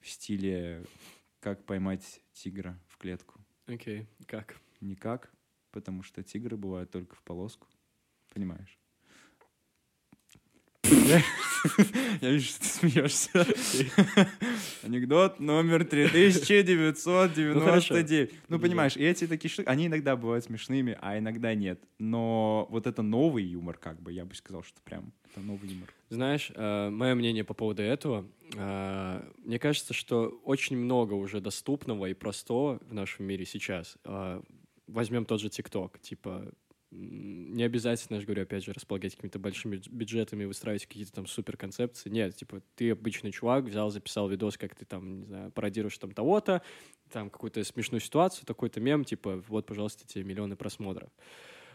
[0.00, 0.86] в стиле
[1.40, 3.38] «как поймать тигра в клетку».
[3.66, 4.56] Окей, как?
[4.80, 5.30] Никак,
[5.72, 7.68] потому что тигры бывают только в полоску.
[8.32, 8.79] Понимаешь?
[12.20, 13.46] Я вижу, что ты смеешься.
[14.82, 18.32] Анекдот номер 3999.
[18.48, 21.80] Ну, понимаешь, и эти такие штуки, они иногда бывают смешными, а иногда нет.
[21.98, 25.92] Но вот это новый юмор, как бы, я бы сказал, что прям это новый юмор.
[26.08, 28.26] Знаешь, э, мое мнение по поводу этого,
[28.56, 33.96] э, мне кажется, что очень много уже доступного и простого в нашем мире сейчас.
[34.04, 34.42] Э,
[34.88, 36.50] возьмем тот же ТикТок, типа
[36.90, 41.26] не обязательно, я же говорю, опять же, располагать какими-то большими бюдж- бюджетами, выстраивать какие-то там
[41.26, 42.10] супер концепции.
[42.10, 46.12] Нет, типа, ты обычный чувак, взял, записал видос, как ты там, не знаю, пародируешь там
[46.12, 46.62] того-то,
[47.12, 51.10] там какую-то смешную ситуацию, такой-то мем, типа, вот, пожалуйста, тебе миллионы просмотров.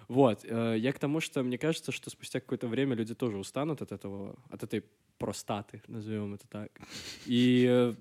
[0.07, 3.81] Вот, э, я к тому, что мне кажется, что спустя какое-то время люди тоже устанут
[3.81, 4.83] от этого, от этой
[5.17, 6.71] простаты, назовем это так,
[7.25, 7.93] и э,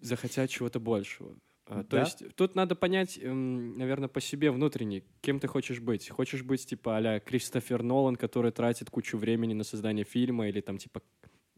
[0.00, 1.36] захотят чего-то большего.
[1.66, 2.00] То Да.
[2.00, 6.08] есть тут надо понять, наверное, по себе внутренне, кем ты хочешь быть.
[6.08, 10.78] Хочешь быть типа а Кристофер Нолан, который тратит кучу времени на создание фильма, или там
[10.78, 11.02] типа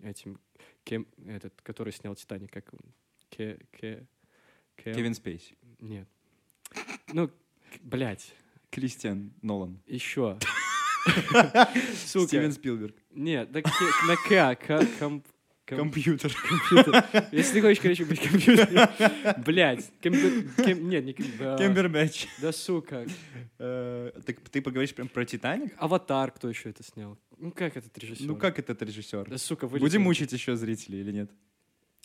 [0.03, 0.41] этим,
[0.85, 2.79] кем, этот, который снял «Титаник», как он?
[3.29, 4.07] Ке, ке,
[4.77, 4.95] Кем?
[4.95, 5.57] Кевин Спейси.
[5.81, 6.09] Нет.
[7.13, 7.31] Ну,
[7.83, 8.33] блядь,
[8.71, 9.79] Кристиан Нолан.
[9.87, 10.39] еще.
[12.07, 12.27] Сука.
[12.29, 12.97] Стивен Спилберг.
[13.11, 13.63] Нет, ке-
[14.07, 14.17] на
[14.57, 14.87] К,
[15.69, 16.33] ком- ком- Компьютер.
[16.49, 17.05] компьютер.
[17.33, 18.89] Если ты хочешь, короче, быть компьютером,
[19.45, 22.27] блядь, компью- кем- нет, не Кембербэтч.
[22.41, 23.07] Да сука.
[23.59, 25.75] Э, Так ты поговоришь прям про «Титаник»?
[25.79, 27.19] Аватар, кто еще это снял?
[27.37, 28.27] Ну как этот режиссер?
[28.27, 29.29] Ну как этот режиссер?
[29.29, 29.87] Да сука, вылетел.
[29.87, 31.31] Будем мучить еще зрителей или нет?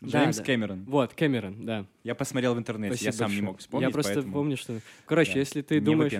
[0.03, 0.43] Джеймс да.
[0.43, 0.83] Кэмерон.
[0.85, 1.85] Вот, Кэмерон, да.
[2.03, 4.79] Я посмотрел в интернете, Спасибо я сам не мог вспомнить, Я просто поэтому, помню, что...
[5.05, 6.11] Короче, да, если ты думаешь...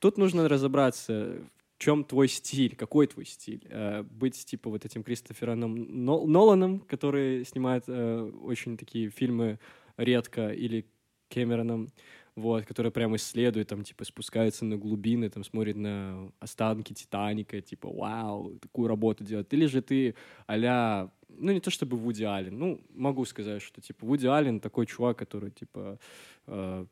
[0.00, 1.38] Тут нужно разобраться,
[1.84, 3.66] чем твой стиль, какой твой стиль.
[3.68, 9.58] Э, быть типа вот этим Кристофером Нол- Ноланом, который снимает э, очень такие фильмы
[9.98, 10.86] редко, или
[11.28, 11.88] Кэмероном,
[12.36, 17.88] вот, который прям исследует, там, типа, спускается на глубины, там, смотрит на останки Титаника, типа,
[17.92, 19.52] вау, такую работу делает.
[19.52, 20.14] Или же ты
[20.46, 24.86] а ну, не то чтобы Вуди Аллен, ну, могу сказать, что, типа, Вуди Аллен такой
[24.86, 25.98] чувак, который, типа,
[26.46, 26.86] э,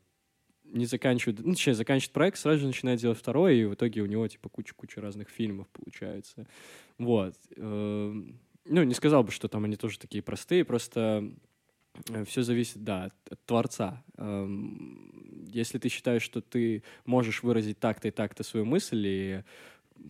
[0.65, 4.05] не заканчивает, ну, точнее, заканчивает проект, сразу же начинает делать второй, и в итоге у
[4.05, 6.47] него, типа, куча-куча разных фильмов получается.
[6.97, 7.35] Вот.
[7.57, 11.31] Эм, Ну, не сказал бы, что там они тоже такие простые, просто
[12.25, 14.03] все зависит, да, от, творца.
[14.17, 19.43] Эм, Если ты считаешь, что ты можешь выразить так-то и так-то свою мысль и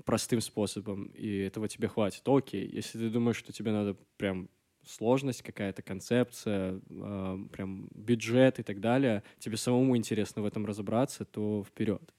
[0.05, 2.67] простым способом, и этого тебе хватит, окей.
[2.67, 4.49] Если ты думаешь, что тебе надо прям
[4.85, 11.25] сложность какая-то, концепция, э, прям бюджет и так далее, тебе самому интересно в этом разобраться,
[11.25, 12.13] то вперед.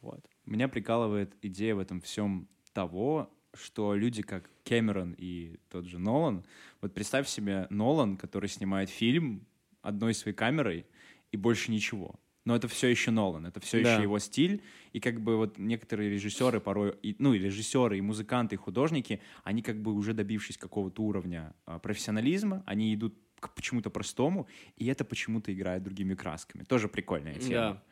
[0.00, 0.20] Вот.
[0.46, 6.44] Меня прикалывает идея в этом всем того, что люди как Кэмерон и тот же Нолан,
[6.80, 9.46] вот представь себе Нолан, который снимает фильм
[9.82, 10.86] одной своей камерой
[11.32, 12.14] и больше ничего.
[12.48, 13.92] Но это все еще Нолан, это все Да.
[13.92, 14.62] еще его стиль.
[14.94, 19.20] И как бы вот некоторые режиссеры порой, и, ну и режиссеры, и музыканты, и художники,
[19.44, 24.86] они как бы уже добившись какого-то уровня а, профессионализма, они идут к почему-то простому, и
[24.86, 26.64] это почему-то играет другими красками.
[26.64, 27.50] Тоже прикольная тема.
[27.52, 27.82] Да,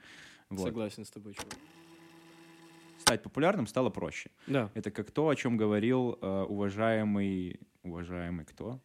[0.49, 0.69] Вот.
[0.69, 1.55] согласен с тобой, чувак.
[3.01, 4.31] Стать популярным стало проще.
[4.47, 4.71] Да.
[4.73, 7.61] Это как то, о чем говорил э, уважаемый...
[7.83, 8.81] Уважаемый кто?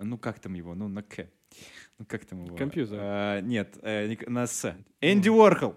[0.00, 0.74] Ну, как там его?
[0.74, 1.30] Ну, на К.
[1.98, 2.56] Ну, как там его?
[2.56, 2.98] Компьютер.
[3.00, 4.76] Э, нет, э, на С.
[5.00, 5.76] Энди Уорхол.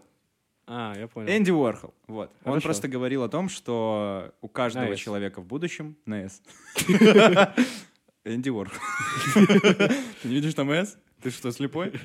[0.68, 1.30] А, я понял.
[1.30, 1.94] Энди Уорхол.
[2.08, 2.32] Вот.
[2.44, 2.66] Он Хорошо.
[2.66, 5.00] просто говорил о том, что у каждого «С».
[5.00, 5.96] человека в будущем...
[6.06, 6.42] На С.
[8.26, 8.82] Энди Уорхол.
[9.36, 10.98] Ты не видишь там С?
[11.22, 11.88] Ты что, слепой?
[11.92, 12.00] Энди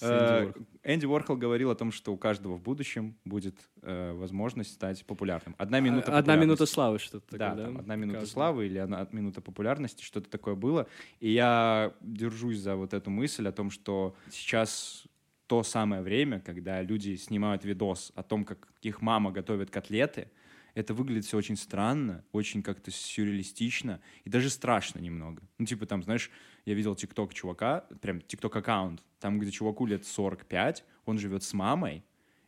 [0.00, 0.62] Э, Уорхол.
[0.84, 5.54] Энди Уорхол говорил о том, что у каждого в будущем будет э, возможность стать популярным.
[5.58, 9.06] Одна минута А, Одна минута славы что-то Да, такое, там одна минута славы или одна
[9.12, 10.86] минута популярности, что-то такое было.
[11.20, 15.06] И я держусь за вот эту мысль о том, что сейчас
[15.46, 20.30] то самое время, когда люди снимают видос о том, как их мама готовит котлеты,
[20.74, 25.42] это выглядит все очень странно, очень как-то сюрреалистично и даже страшно немного.
[25.58, 26.30] Ну, типа там, знаешь,
[26.64, 32.04] я видел тикток чувака, прям тикток-аккаунт, там, где чуваку лет 45, он живет с мамой,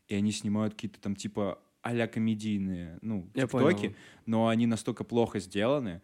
[0.09, 3.95] и они снимают какие-то там типа а-ля комедийные, ну, тиктоки,
[4.27, 6.01] но они настолько плохо сделаны,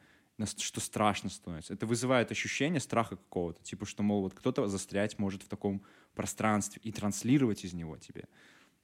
[0.47, 1.75] что страшно становится.
[1.75, 3.63] Это вызывает ощущение страха какого-то.
[3.63, 5.83] Типа, что, мол, вот кто-то застрять может в таком
[6.15, 8.25] пространстве и транслировать из него тебе.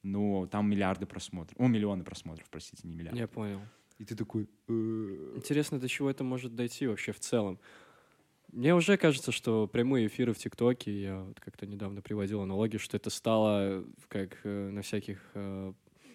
[0.03, 1.59] Ну, там миллиарды просмотров.
[1.59, 3.19] О, миллионы просмотров, простите, не миллиарды.
[3.19, 3.61] Я понял.
[3.99, 4.49] И ты такой...
[4.69, 7.59] «Э, Интересно, до чего это может дойти вообще в целом.
[8.57, 12.97] Мне уже кажется, что прямые эфиры в ТикТоке, я вот как-то недавно приводил аналогию, что
[12.97, 15.75] это стало как э, на всяких э,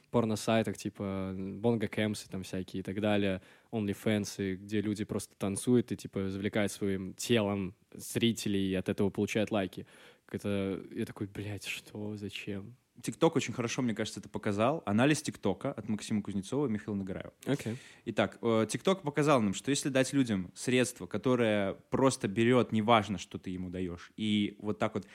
[0.10, 5.95] порно-сайтах, типа Бонго Кэмсы там всякие и так далее, OnlyFans, где люди просто танцуют и
[5.95, 9.86] типа завлекают своим телом зрителей и от этого получают лайки.
[10.32, 12.75] Это я такой, блядь, что, зачем?
[13.01, 14.83] ТикТок очень хорошо, мне кажется, это показал.
[14.85, 17.33] Анализ ТикТока от Максима Кузнецова и Михаила Нагараева.
[17.45, 17.77] Окей.
[18.05, 23.37] Итак, э, ТикТок показал нам, что если дать людям средство, которое просто берет, неважно, что
[23.37, 25.07] ты ему даешь, и вот так вот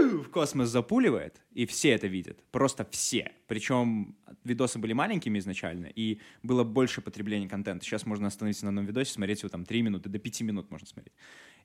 [0.00, 3.32] в космос запуливает, и все это видят, просто все.
[3.46, 7.84] Причем видосы были маленькими изначально, и было больше потребления контента.
[7.84, 10.86] Сейчас можно остановиться на одном видосе, смотреть его там 3 минуты, до 5 минут можно
[10.86, 11.14] смотреть.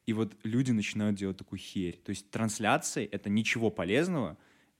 [0.06, 2.00] И вот люди начинают делать такую херь.
[2.04, 4.38] То есть трансляции— это ничего полезного,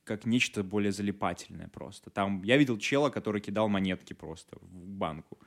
[0.10, 2.10] как нечто более залипательное просто.
[2.10, 5.38] Там я видел чела, который кидал монетки просто в банку.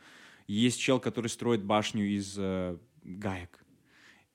[0.47, 3.65] Есть чел, который строит башню из э, гаек.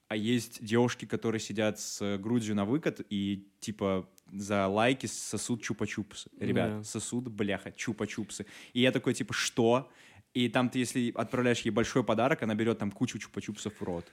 [0.10, 5.62] А есть девушки, которые сидят с э, грудью на выкат и типа за лайки сосут
[5.64, 6.28] чупа-чупсы.
[6.40, 6.84] Ребят, Да.
[6.84, 8.46] сосут, бляха, чупа-чупсы.
[8.74, 9.90] И я такой, типа, что?
[10.34, 14.06] И там ты, если отправляешь ей большой подарок, она берет там кучу чупа-чупсов в рот.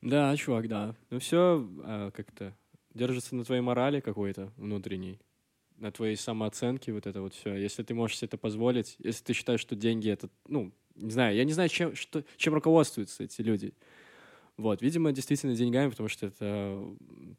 [0.00, 0.94] Да, чувак, да.
[1.10, 1.68] Ну все
[2.16, 2.56] как-то
[2.94, 5.18] держится на твоей морали какой-то внутренней,
[5.82, 7.54] на твоей самооценке, вот это вот все.
[7.56, 11.34] Если ты можешь себе это позволить, если ты считаешь, что деньги это, ну, не знаю,
[11.36, 13.74] я не знаю, чем, что, чем руководствуются эти люди.
[14.56, 16.80] Вот, видимо, действительно деньгами, потому что это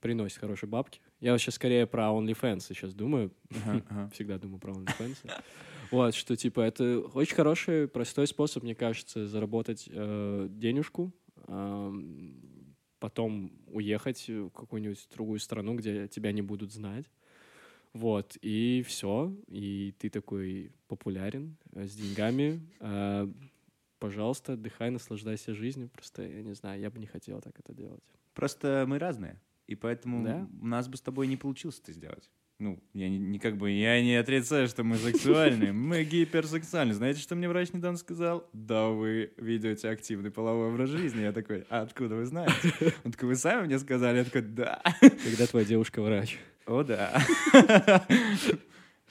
[0.01, 0.99] приносит хорошие бабки.
[1.21, 3.31] Я сейчас скорее про OnlyFans сейчас думаю.
[4.13, 5.17] Всегда думаю про OnlyFans.
[5.91, 11.13] Вот, что, типа, это очень хороший, простой способ, мне кажется, заработать э, денежку,
[12.99, 17.05] потом уехать в какую-нибудь другую страну, где тебя не будут знать.
[17.93, 22.59] Вот, и все, и ты такой популярен, э, с деньгами.
[22.79, 23.27] Э,
[23.99, 25.89] пожалуйста, отдыхай, наслаждайся жизнью.
[25.93, 28.03] Просто, я не знаю, я бы не хотел так это делать.
[28.33, 29.39] Просто мы разные.
[29.67, 30.47] И поэтому Да?
[30.61, 32.29] у нас бы с тобой не получилось это сделать.
[32.59, 36.93] Ну, я не, не как бы, я не отрицаю, что мы сексуальные, мы гиперсексуальны.
[36.93, 38.47] Знаете, что мне врач недавно сказал?
[38.53, 41.21] Да, вы ведете активный половой образ жизни.
[41.21, 42.53] Я такой, а откуда вы знаете?
[43.03, 44.17] Он такой, вы сами мне сказали?
[44.17, 44.81] Я такой, да.
[44.99, 46.37] Когда твоя девушка врач.
[46.65, 47.23] О, да.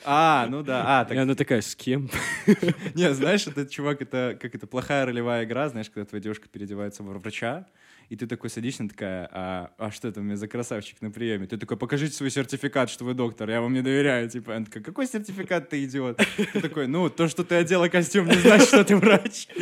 [0.05, 2.11] А, ну да, а, И так, она такая, с кем?
[2.95, 7.05] не, знаешь, этот чувак, это как это плохая ролевая игра, знаешь, когда твоя девушка переодевается
[7.05, 7.67] в врача,
[8.09, 11.47] и ты такой садишься, такая, а, а что это у меня за красавчик на приеме?
[11.47, 14.29] Ты такой, покажите свой сертификат, что вы доктор, я вам не доверяю.
[14.29, 16.21] Типа, она такая, какой сертификат ты идиот?
[16.53, 19.49] Ты такой, ну, то, что ты одела костюм, не значит, что ты врач.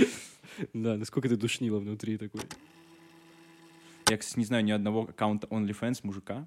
[0.74, 2.42] Да, насколько ты душнила внутри такой.
[4.10, 6.46] Я, кстати, не знаю ни одного аккаунта OnlyFans мужика,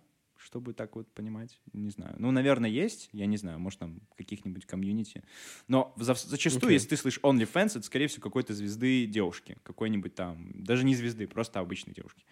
[0.53, 2.13] чтобы так вот понимать, не знаю.
[2.19, 5.23] Ну, наверное, есть, я не знаю, может, там каких-нибудь комьюнити.
[5.67, 6.73] Но за- зачастую, Окей.
[6.75, 11.25] если ты слышишь OnlyFans, это, скорее всего, какой-то звезды девушки, какой-нибудь там, даже не звезды,
[11.27, 12.23] просто обычной девушки.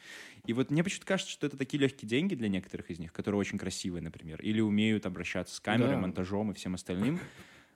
[0.45, 3.39] И вот мне почему-то кажется, что это такие легкие деньги для некоторых из них, которые
[3.39, 5.97] очень красивые, например, или умеют обращаться с камерой, Да.
[5.97, 7.19] монтажом и всем остальным.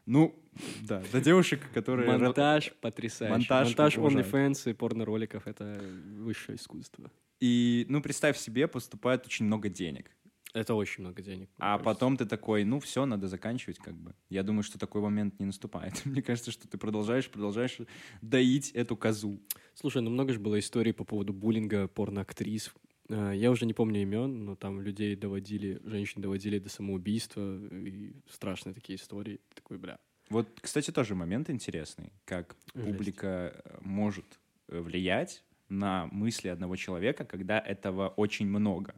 [0.07, 0.35] Ну,
[0.81, 2.15] да, для девушек, которые...
[2.19, 3.31] Монтаж потрясающий.
[3.33, 3.97] Монтаж Монтаж.
[3.97, 5.81] OnlyFans и порно-роликов— это
[6.19, 7.09] высшее искусство.
[7.39, 10.11] И, ну, представь себе, поступает очень много денег.
[10.55, 11.49] Это очень много денег.
[11.57, 11.83] А кажется.
[11.83, 14.15] потом ты такой, ну все, надо заканчивать как бы.
[14.29, 16.01] Я думаю, что такой момент не наступает.
[16.05, 17.77] Мне кажется, что ты продолжаешь, продолжаешь
[18.21, 19.41] доить эту козу.
[19.73, 22.73] Слушай, ну много же было историй по поводу буллинга порноактрис.
[23.09, 27.57] Э, Я уже не помню имен, но там людей доводили, женщин доводили до самоубийства.
[27.71, 29.41] И страшные такие истории.
[29.49, 29.97] Ты Такой, бля.
[30.29, 32.87] Вот, кстати, тоже момент интересный, как Жесть.
[32.87, 34.39] публика э, может
[34.69, 38.95] э, влиять на мысли одного человека, когда этого очень много.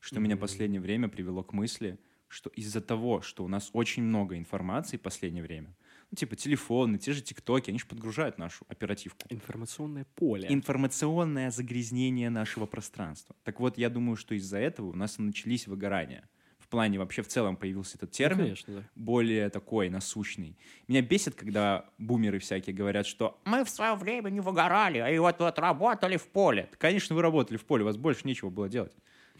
[0.00, 4.36] Что меня последнее время привело к мысли, что из-за того, что у нас очень много
[4.36, 5.74] информации в последнее время,
[6.10, 9.26] ну, типа телефоны, те же тиктоки, они же подгружают нашу оперативку.
[9.30, 10.46] Информационное поле.
[10.50, 13.34] информационное загрязнение нашего пространства.
[13.44, 16.28] Так вот, я думаю, что из-за этого у нас начались выгорания.
[16.58, 18.88] В плане вообще в целом появился этот Ну, термин, конечно, да.
[18.94, 20.58] более такой насущный.
[20.86, 25.38] Меня бесит, когда бумеры всякие говорят, что Мы в свое время не выгорали, и вот
[25.40, 26.68] вот работали в поле.
[26.70, 28.94] «Да, конечно, вы работали в поле, у вас больше нечего было делать.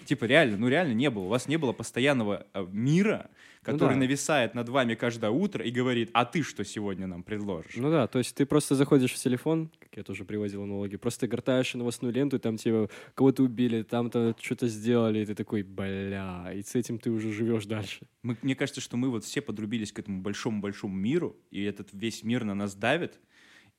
[0.04, 1.24] Типа реально, ну реально не было.
[1.24, 3.30] У вас не было постоянного э, мира,
[3.62, 4.00] который да.
[4.00, 7.74] нависает над вами каждое утро и говорит, а ты что сегодня нам предложишь?
[7.76, 11.26] Ну да, то есть ты просто заходишь в телефон, как я тоже приводил аналогии, просто
[11.28, 16.52] гортаешь новостную ленту, и там типа кого-то убили, там-то что-то сделали, и ты такой, бля,
[16.54, 18.06] и с этим ты уже живешь дальше.
[18.22, 22.22] Мы- мне кажется, что мы вот все подрубились к этому большому-большому миру, и этот весь
[22.22, 23.18] мир на нас давит,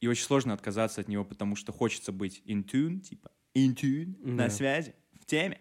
[0.02, 4.16] и очень сложно отказаться от него, потому что хочется быть in tune, типа in tune,
[4.24, 4.50] на Да.
[4.50, 5.60] связи, в теме.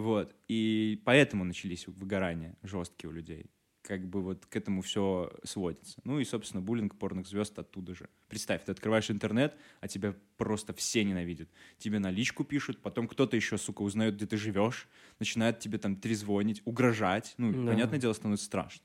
[0.00, 0.34] Вот.
[0.48, 3.46] И поэтому начались выгорания жесткие у людей.
[3.82, 6.00] Как бы вот к этому все сводится.
[6.04, 8.08] Ну и, собственно, буллинг порных звезд оттуда же.
[8.28, 11.48] Представь, ты открываешь интернет, а тебя просто все ненавидят.
[11.78, 14.86] Тебе на личку пишут, потом кто-то еще, сука, узнает, где ты живешь,
[15.18, 17.34] начинает тебе там трезвонить, угрожать.
[17.38, 17.66] Ну, Да.
[17.70, 18.84] понятное дело, становится страшно.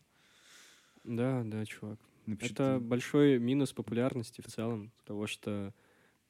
[1.03, 1.99] Да, да, чувак.
[2.25, 2.85] Напиши Это ты.
[2.85, 5.73] большой минус популярности в целом, того что,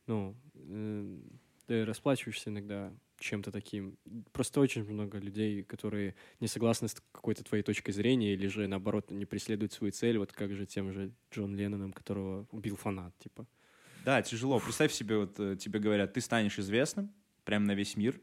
[0.07, 1.19] ну, э,
[1.67, 3.97] ты расплачиваешься иногда чем-то таким.
[4.32, 9.12] Просто очень много людей, которые не согласны с какой-то твоей точкой зрения или же, наоборот,
[9.12, 13.47] не преследуют свою цель, вот как же тем же Джон Ленноном, которого убил фанат, типа.
[14.04, 14.60] Да, тяжело.
[14.60, 17.12] Представь себе, вот э, тебе говорят, ты станешь известным,
[17.43, 18.19] прям на весь мир,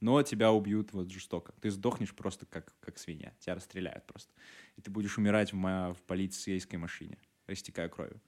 [0.00, 1.52] но тебя убьют вот жестоко.
[1.60, 3.34] Ты сдохнешь просто как, как свинья.
[3.38, 4.32] Тебя расстреляют просто.
[4.76, 8.20] И ты будешь умирать в, ма- в полицейской машине, растекая кровью.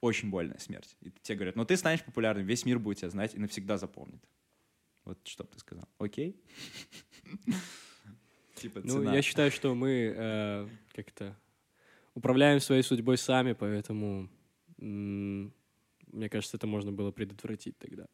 [0.00, 0.96] Очень больная смерть.
[1.00, 4.22] И тебе говорят, но ты станешь популярным, весь мир будет тебя знать и навсегда запомнит.
[5.08, 5.88] Вот что бы ты сказал.
[5.98, 6.36] Окей?
[8.56, 9.14] Типа Ну, цена.
[9.14, 11.34] я считаю, что мы э, как-то
[12.12, 14.28] управляем своей судьбой сами, поэтому
[14.76, 18.06] мне кажется, это можно было предотвратить тогда.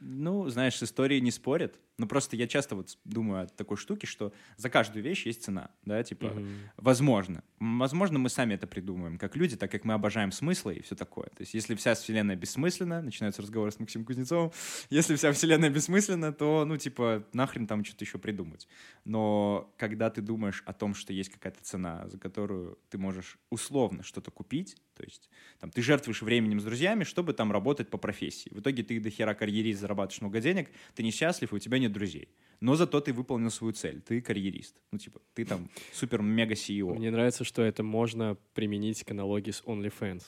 [0.00, 1.80] Ну, знаешь, с историей не спорят.
[1.98, 5.70] Но просто я часто вот думаю о такой штуке, что за каждую вещь есть цена,
[5.86, 6.46] да, типа, Мгм.
[6.76, 7.42] возможно.
[7.58, 11.28] Возможно, мы сами это придумываем, как люди, так как мы обожаем смыслы и все такое.
[11.28, 14.52] То есть, если вся вселенная бессмысленна, начинаются разговоры с Максимом Кузнецовым,
[14.90, 18.68] если вся вселенная бессмысленна, то, ну, типа, нахрен там что-то еще придумать.
[19.06, 24.02] Но когда ты думаешь о том, что есть какая-то цена, за которую ты можешь условно
[24.02, 25.30] что-то купить, то есть,
[25.60, 28.50] там, ты жертвуешь временем с друзьями, чтобы там работать по профессии.
[28.50, 31.92] В итоге ты до хера карьерист, зарабатываешь много денег, ты несчастлив, и у тебя нет
[31.92, 32.28] друзей.
[32.60, 34.76] Но зато ты выполнил свою цель, ты карьерист.
[34.92, 36.94] Ну, типа, ты там супер-мега CEO.
[36.94, 40.22] Мне нравится, что это можно применить к аналогии с OnlyFans.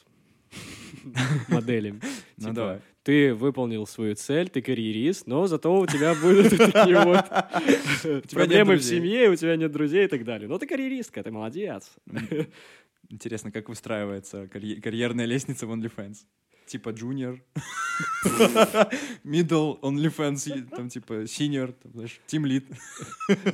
[1.49, 2.01] Моделями.
[2.37, 2.81] Ну, Типа.
[3.03, 7.25] Ты выполнил свою цель, ты карьерист, но зато у тебя будут такие вот
[8.31, 10.49] проблемы в семье, у тебя нет друзей и так далее.
[10.49, 11.91] Но ты карьеристка, ты молодец.
[13.09, 16.19] Интересно, как выстраивается карье- карьерная лестница в OnlyFans?
[16.69, 17.41] Типа junior,
[19.25, 22.65] middle OnlyFans, там типа senior, там, знаешь, team lead.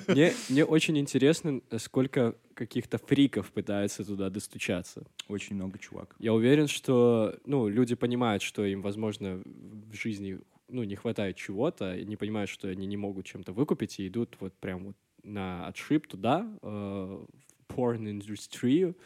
[0.08, 5.04] Мне, мне очень интересно, сколько каких-то фриков пытается туда достучаться.
[5.28, 6.16] Очень много чувак.
[6.18, 11.94] Я уверен, что ну, люди понимают, что им, возможно, в жизни ну, не хватает чего-то,
[11.94, 15.66] и не понимают, что они не могут чем-то выкупить, и идут вот прям вот на
[15.66, 18.96] отшиб туда, э, в porn индустрию.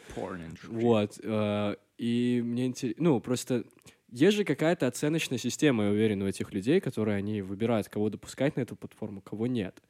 [0.67, 1.19] Вот.
[1.23, 3.03] э, и мне интересно...
[3.03, 3.65] Ну, просто
[4.11, 8.55] есть же какая-то оценочная система, я уверен, у этих людей, которые они выбирают, кого допускать
[8.55, 9.81] на эту платформу, кого нет.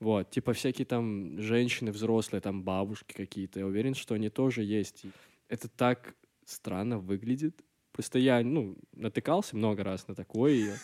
[0.00, 5.04] Вот, типа всякие там женщины взрослые, там бабушки какие-то, я уверен, что они тоже есть.
[5.48, 7.60] Это так странно выглядит.
[7.92, 10.76] Просто я, ну, натыкался много раз на такое.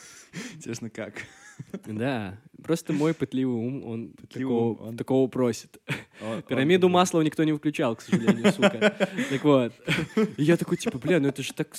[0.54, 1.14] Интересно, как?
[1.84, 5.78] Да, просто мой пытливый ум, он, Пытливый такого, ум, он- такого просит.
[6.22, 8.96] Он- Пирамиду он- Маслова никто не включал, к сожалению, сука.
[9.28, 9.72] Так вот.
[10.36, 11.74] И я такой, типа, бля, ну это же так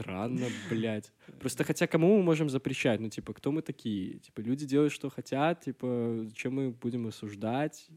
[0.00, 1.12] странно, блядь.
[1.40, 3.00] Просто хотя кому мы можем запрещать?
[3.00, 4.18] Ну, типа, кто мы такие?
[4.18, 7.88] Типа, люди делают, что хотят, типа, чем мы будем осуждать?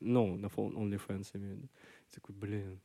[0.00, 1.68] Ну, на OnlyFans, имею в виду.
[2.14, 2.80] Такой, блин.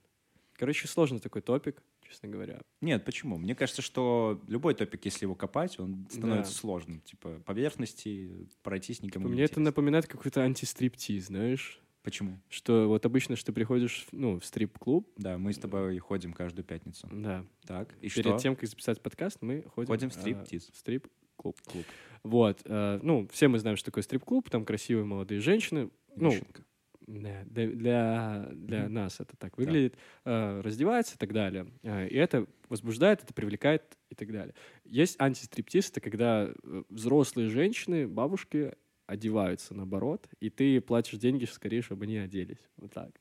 [0.54, 2.62] Короче, сложный такой топик, честно говоря.
[2.82, 3.38] Нет, почему?
[3.38, 6.58] Мне кажется, что любой топик, если его копать, он становится Да.
[6.60, 7.02] сложным.
[7.02, 9.64] Типа, поверхности пройтись никому Типа, не мне это интересно.
[9.64, 11.82] напоминает какой-то антистриптиз, знаешь?
[12.04, 12.40] Почему?
[12.50, 16.66] Что вот обычно, что ты приходишь, ну, в стрип-клуб, Да, мы с тобой ходим каждую
[16.66, 17.08] пятницу.
[17.12, 18.38] да, Так, и перед что?
[18.40, 20.70] тем, как записать подкаст, мы ходим, Ходим в э, стриптиз.
[20.72, 21.58] в стрип-клуб.
[21.66, 21.86] Клуб.
[22.24, 25.90] Вот, э, ну, все мы знаем, что такое стрип-клуб, там красивые молодые женщины.
[26.16, 26.64] Ну, Вишенка.
[27.08, 29.96] да, для, для, для нас это так выглядит.
[30.26, 31.68] Э, раздеваются и так далее.
[31.84, 34.56] Э, и это возбуждает, это привлекает и так далее.
[34.86, 38.74] Есть антистриптиз, это когда э, взрослые женщины, бабушки
[39.12, 42.62] одеваются наоборот, и ты платишь деньги скорее, чтобы они оделись.
[42.78, 43.12] Вот так.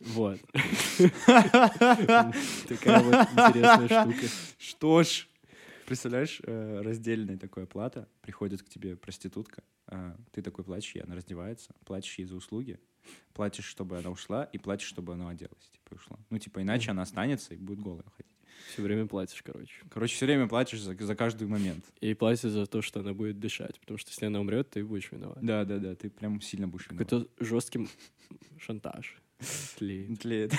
[0.00, 0.38] Вот.
[2.68, 4.26] Такая вот интересная штука.
[4.58, 5.26] Что ж,
[5.86, 11.16] представляешь, э, раздельная такая плата, приходит к тебе проститутка, а, ты такой платишь, ей, она
[11.16, 12.78] раздевается, платишь ей за услуги,
[13.32, 16.18] платишь, чтобы она ушла, и платишь, чтобы она оделась, типа, и ушла.
[16.28, 18.37] Ну, типа, иначе она останется и будет голая ходить.
[18.72, 19.72] Все время платишь, короче.
[19.90, 21.84] Короче, все время платишь за, за каждый момент.
[22.00, 23.78] И платишь за то, что она будет дышать.
[23.80, 25.38] Потому что если она умрет, ты будешь виноват.
[25.40, 27.08] Да, да, да, ты прям сильно будешь виноват.
[27.08, 27.88] Какой-то жесткий
[28.58, 29.16] шантаж.
[29.78, 30.20] Тлеет.
[30.20, 30.52] Тлеет.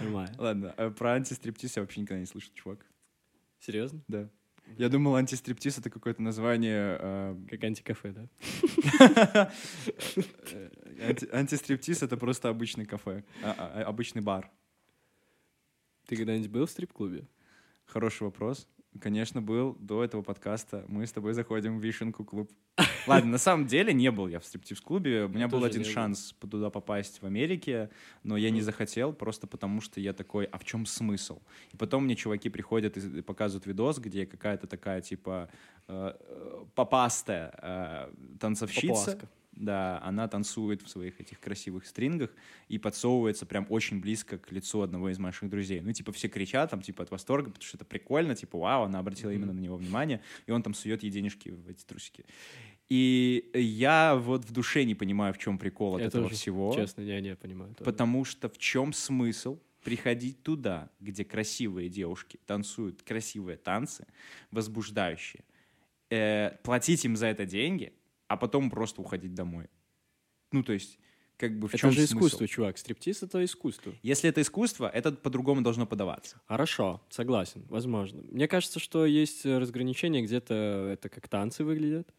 [0.00, 0.34] Нормально.
[0.38, 2.84] Ладно, а про антистриптиз я вообще никогда не слышал, чувак.
[3.60, 4.02] Серьезно?
[4.08, 4.28] Да.
[4.78, 6.96] Я думал, антистриптиз это какое-то название...
[7.00, 8.28] э, Как антикафе, да?
[10.52, 10.70] э,
[11.00, 14.50] анти- Антистриптиз это просто обычный кафе, а- а- обычный бар.
[16.10, 17.28] Ты когда-нибудь был в стрип-клубе?
[17.86, 18.66] Хороший вопрос.
[19.00, 20.84] Конечно, был до этого подкаста.
[20.88, 22.50] Мы с тобой заходим в Вишенку клуб.
[23.06, 25.26] Ладно, на самом деле не был я в стриптиз-клубе.
[25.26, 27.90] У меня был один шанс туда попасть в Америке,
[28.24, 31.38] но я не захотел, просто потому что я такой, а в чем смысл?
[31.72, 35.48] И потом мне чуваки приходят и показывают видос, где какая-то такая, типа,
[35.86, 39.16] э, э, попастая э, танцовщица.
[39.60, 42.30] Да, она танцует в своих этих красивых стрингах
[42.68, 45.82] и подсовывается прям очень близко к лицу одного из моих друзей.
[45.82, 49.00] Ну, типа, все кричат там, типа, от восторга, потому что это прикольно, типа, вау, она
[49.00, 52.24] обратила именно на него внимание, и он там сует ей денежки в эти трусики.
[52.88, 56.74] И я вот в душе не понимаю, в чем прикол от Я этого тоже, всего.
[56.74, 57.74] Честно, я не понимаю.
[57.74, 57.84] тоже.
[57.84, 64.06] Потому что в чем смысл приходить туда, где красивые девушки танцуют красивые танцы,
[64.50, 65.44] возбуждающие,
[66.10, 67.92] э, платить им за это деньги,
[68.30, 69.66] а потом просто уходить домой.
[70.52, 71.00] Ну, то есть,
[71.36, 72.14] как бы в Это чем же смысл?
[72.14, 72.78] искусство, чувак.
[72.78, 73.92] Стриптиз— это искусство.
[74.02, 76.40] Если это искусство, это по-другому должно подаваться.
[76.46, 78.22] Хорошо, согласен, возможно.
[78.30, 80.54] Мне кажется, что есть разграничение, где-то
[80.92, 82.14] это как танцы выглядят.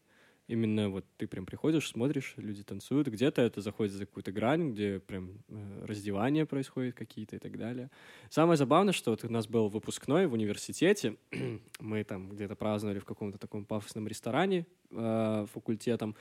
[0.52, 3.08] Именно вот ты прям приходишь, смотришь, люди танцуют.
[3.08, 7.90] Где-то это заходит за какую-то грань, где прям э, раздевания происходят какие-то и так далее.
[8.30, 11.16] Самое забавное, что вот у нас был выпускной в университете.
[11.80, 16.18] Мы там где-то праздновали в каком-то таком пафосном ресторане э, факультетом.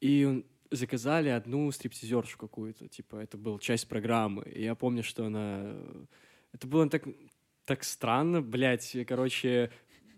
[0.00, 2.86] И заказали одну стриптизершу какую-то.
[2.86, 4.44] Типа это была часть программы.
[4.44, 5.62] И я помню, что она...
[5.64, 6.04] э,
[6.52, 7.02] Это было так,
[7.64, 8.96] так странно, блядь.
[9.08, 9.72] Короче,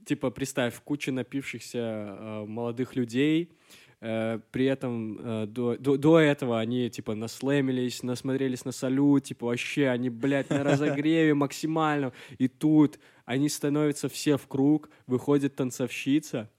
[0.05, 3.53] типа, представь, куча напившихся э, молодых людей,
[4.01, 9.47] э, при этом э, до, до, до этого они, типа, наслэмились, насмотрелись на салют, типа,
[9.47, 16.51] вообще, они, блядь, на разогреве максимально, и тут они становятся все в круг, выходит танцовщица,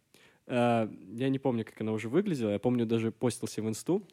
[0.51, 4.05] Э, я не помню, как она уже выглядела, я помню, даже постился в инсту,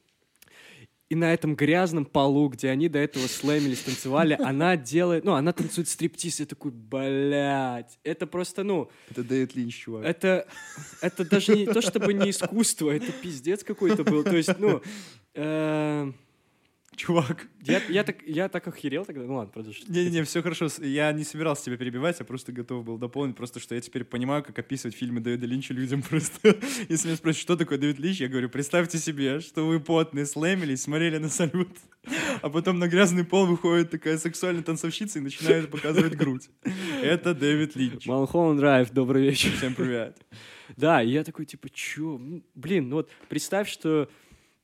[1.08, 5.52] и на этом грязном полу, где они до этого слэмились, танцевали, она делает, ну, она
[5.52, 10.04] танцует стриптиз, я такой, блядь, это просто, ну, Это Дэвид Линч, чувак.
[10.04, 10.46] это,
[11.00, 14.22] это даже не то, чтобы не искусство, это пиздец какой-то был.
[14.22, 14.82] То есть, ну,
[15.34, 16.12] э,
[16.98, 17.46] Чувак.
[17.62, 19.22] я, я, так, я так охерел тогда.
[19.22, 19.82] Ну ладно, продолжи.
[19.86, 20.66] Не-не-не, все хорошо.
[20.80, 24.42] Я не собирался тебя перебивать, я просто готов был дополнить, просто что я теперь понимаю,
[24.42, 26.56] как описывать фильмы Дэвида Линча людям просто.
[26.88, 30.82] Если меня спросят, что такое Дэвид Линч, я говорю, представьте себе, что вы потные, слэмились,
[30.82, 31.70] смотрели на салют,
[32.42, 36.50] а потом на грязный пол выходит такая сексуальная танцовщица и начинает показывать грудь.
[37.00, 38.06] Это Дэвид Линч.
[38.06, 39.52] Малхолланд Драйв, добрый вечер.
[39.56, 40.16] Всем привет.
[40.76, 42.18] Да, и я такой, типа, чё?
[42.18, 44.08] Ну, Блин, ну вот представь, что...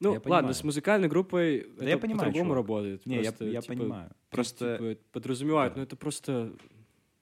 [0.08, 0.54] Ну, Я ладно, понимаю.
[0.54, 2.56] с музыкальной группой Да это я понимаю, по-другому чувак.
[2.56, 3.06] работает.
[3.06, 4.08] Не, я, Просто, я типа, понимаю.
[4.08, 5.78] ты, Просто типа, подразумевают, да.
[5.78, 6.52] но это просто...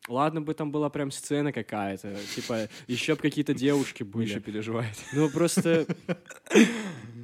[0.09, 4.41] Ладно бы там была прям сцена какая-то, типа, еще бы какие-то девушки Миша были.
[4.41, 4.97] переживает.
[5.13, 5.87] Ну, просто...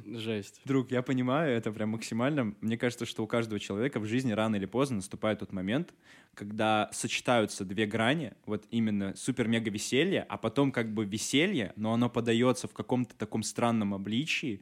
[0.05, 0.61] Жесть.
[0.65, 2.55] Друг, я понимаю, это прям максимально.
[2.61, 5.93] Мне кажется, что у каждого человека в жизни рано или поздно наступает тот момент,
[6.33, 12.09] когда сочетаются две грани, вот именно супер-мега веселье, а потом как бы веселье, но оно
[12.09, 14.61] подается в каком-то таком странном обличии,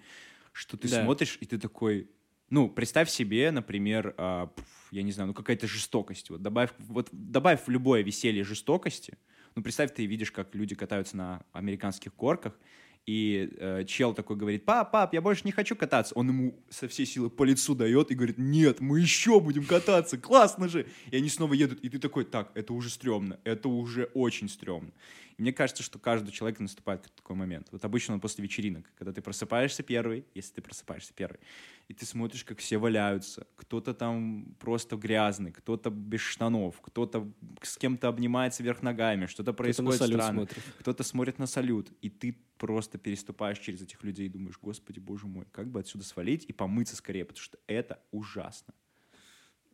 [0.58, 1.04] что ты Да.
[1.04, 2.10] смотришь, и ты такой...
[2.50, 6.30] Ну, представь себе, например, пф, я не знаю, ну какая-то жестокость.
[6.30, 9.18] Вот добавь, вот добавь в любое веселье жестокости.
[9.56, 12.58] Ну, представь, ты видишь, как люди катаются на американских горках,
[13.06, 16.14] и э, чел такой говорит, пап, пап, я больше не хочу кататься.
[16.16, 20.18] Он ему со всей силы по лицу дает и говорит, нет, мы еще будем кататься,
[20.18, 20.88] классно же.
[21.10, 24.92] И они снова едут, и ты такой, так, это уже стрёмно, это уже очень стрёмно.
[25.38, 27.68] И мне кажется, что каждый человек наступает такой момент.
[27.72, 31.40] Вот обычно он после вечеринок, когда ты просыпаешься первый, если ты просыпаешься первый,
[31.88, 33.46] и ты смотришь, как все валяются.
[33.56, 37.32] Кто-то там просто грязный, кто-то без штанов, кто-то
[37.62, 40.64] с кем-то обнимается вверх ногами, что-то происходит салют странно смотрит.
[40.80, 45.28] кто-то смотрит на салют, и ты просто переступаешь через этих людей и думаешь, господи, боже
[45.28, 48.74] мой, как бы отсюда свалить и помыться скорее, потому что это ужасно.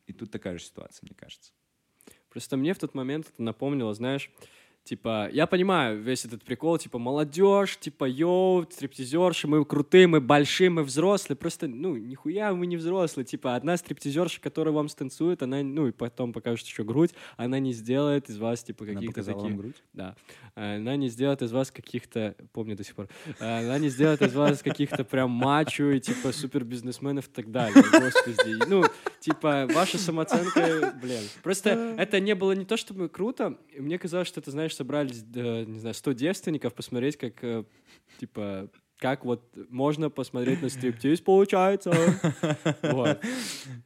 [0.07, 1.53] И тут такая же ситуация, мне кажется.
[2.30, 4.30] Просто мне в тот момент это напомнило, знаешь,
[4.84, 10.69] типа, я понимаю весь этот прикол, типа, молодежь, типа, йоу, стриптизерши, мы крутые, мы большие,
[10.69, 15.63] мы взрослые, просто, ну, нихуя мы не взрослые, типа, одна стриптизерша, которая вам станцует, она,
[15.63, 19.41] ну, и потом покажет еще грудь, она не сделает из вас, типа, каких-то таких...
[19.41, 19.84] вам грудь?
[19.93, 20.15] Да.
[20.55, 23.07] Она не сделает из вас каких-то, помню до сих пор,
[23.39, 27.84] она не сделает из вас каких-то прям мачо и типа супербизнесменов и так далее.
[27.84, 28.69] Господи.
[28.69, 28.84] Ну,
[29.24, 31.21] Типа, ваша самооценка, блин.
[31.43, 33.57] Просто это не было не то чтобы круто.
[33.78, 37.63] Мне казалось, что это, знаешь, собрались, э, не знаю, 100 девственников посмотреть, как, э,
[38.19, 38.67] типа,
[39.03, 41.91] как вот можно посмотреть на стриптиз, получается.
[42.81, 43.19] Вот.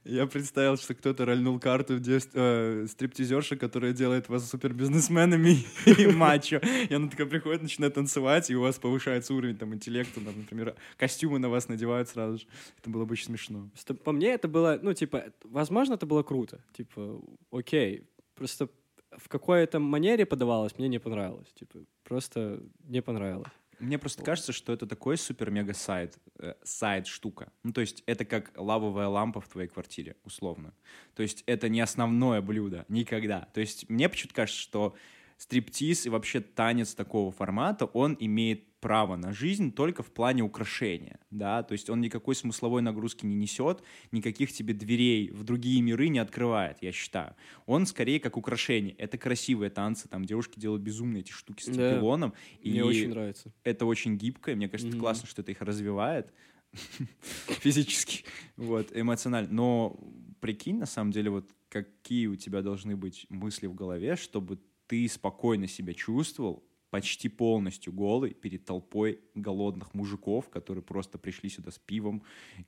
[0.05, 6.07] Я представил, что кто-то рольнул карту в дев- э, стриптизерши, которая делает вас супербизнесменами и
[6.07, 6.61] мачо.
[6.89, 10.75] И она такая приходит, начинает танцевать, и у вас повышается уровень там интеллекта, там, например,
[10.97, 12.45] костюмы на вас надевают сразу же.
[12.79, 13.71] Это было бы очень смешно.
[14.03, 16.59] По мне это было, ну, типа, возможно, это было круто.
[16.73, 17.19] Типа,
[17.51, 18.03] окей.
[18.35, 18.69] Просто
[19.17, 21.51] в какой-то манере подавалось, мне не понравилось.
[21.55, 23.51] Типа, просто не понравилось.
[23.79, 27.51] Мне просто кажется, что это такой супер-мега-сайт, э, сайт-штука.
[27.63, 30.73] Ну, то есть это как лавовая лампа в твоей квартире, условно.
[31.15, 33.49] То есть это не основное блюдо, никогда.
[33.53, 34.95] То есть мне почему-то кажется, что
[35.37, 41.19] стриптиз и вообще танец такого формата, он имеет право на жизнь только в плане украшения,
[41.31, 43.81] да, то есть он никакой смысловой нагрузки не несет,
[44.11, 47.35] никаких тебе дверей в другие миры не открывает, я считаю.
[47.65, 48.93] Он скорее как украшение.
[48.95, 51.69] Это красивые танцы, там девушки делают безумные эти штуки с Да.
[51.69, 52.33] трипилоном.
[52.63, 53.53] Мне очень нравится.
[53.63, 54.97] это очень гибко, и мне кажется, это Мгм.
[54.97, 56.33] классно, что это их развивает
[57.59, 58.23] физически,
[58.55, 59.49] вот, эмоционально.
[59.51, 59.99] Но
[60.39, 65.07] прикинь, на самом деле, вот какие у тебя должны быть мысли в голове, чтобы ты
[65.07, 71.79] спокойно себя чувствовал, почти полностью голый перед толпой голодных мужиков, которые просто пришли сюда с
[71.79, 72.23] пивом,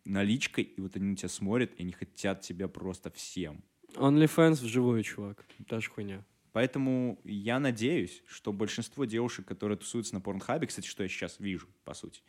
[0.06, 3.64] наличкой, и вот они на тебя смотрят, и они хотят тебя просто всем.
[3.96, 5.46] OnlyFans вживую, чувак.
[5.68, 6.26] Та же хуйня.
[6.52, 11.68] Поэтому я надеюсь, что большинство девушек, которые тусуются на порнхабе, кстати, что я сейчас вижу,
[11.84, 12.22] по сути,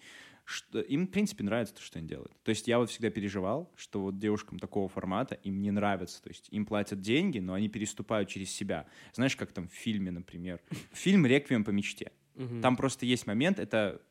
[0.51, 2.33] что им, в принципе, нравится то, что они делают.
[2.43, 6.21] То есть я вот всегда переживал, что вот девушкам такого формата им не нравится.
[6.23, 8.87] То есть им платят деньги, но они переступают через себя.
[9.13, 10.61] Знаешь, как там в фильме, например.
[10.93, 12.11] Фильм «Реквием по мечте».
[12.35, 12.61] Мгм.
[12.63, 14.03] Там просто есть момент, это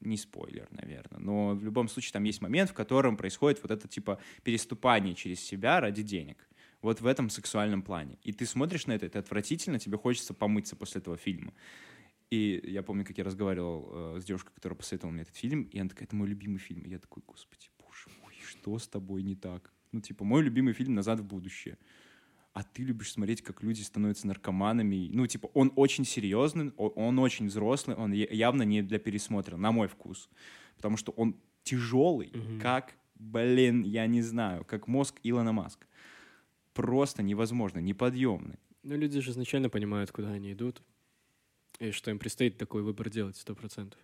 [0.00, 3.88] не спойлер, наверное, но в любом случае там есть момент, в котором происходит вот это
[3.88, 6.48] типа переступание через себя ради денег.
[6.80, 8.18] Вот в этом сексуальном плане.
[8.22, 11.52] И ты смотришь на это, это отвратительно, тебе хочется помыться после этого фильма.
[12.30, 15.78] И я помню, как я разговаривал э, с девушкой, которая посоветовала мне этот фильм, и
[15.78, 16.82] она такая, это мой любимый фильм.
[16.82, 19.72] И я такой, господи, боже мой, что с тобой не так?
[19.92, 21.78] Ну, типа, мой любимый фильм «Назад в будущее».
[22.52, 25.10] А ты любишь смотреть, как люди становятся наркоманами.
[25.12, 29.86] Ну, типа, он очень серьезный, он очень взрослый, он явно не для пересмотра, на мой
[29.88, 30.28] вкус.
[30.76, 32.60] Потому что он тяжелый, Мгм.
[32.60, 35.86] как, блин, я не знаю, как мозг Илона Маска.
[36.74, 38.58] Просто невозможно, неподъемный.
[38.82, 40.82] Ну, люди же изначально понимают, куда они идут.
[41.78, 44.00] И что им предстоит такой выбор делать, сто процентов.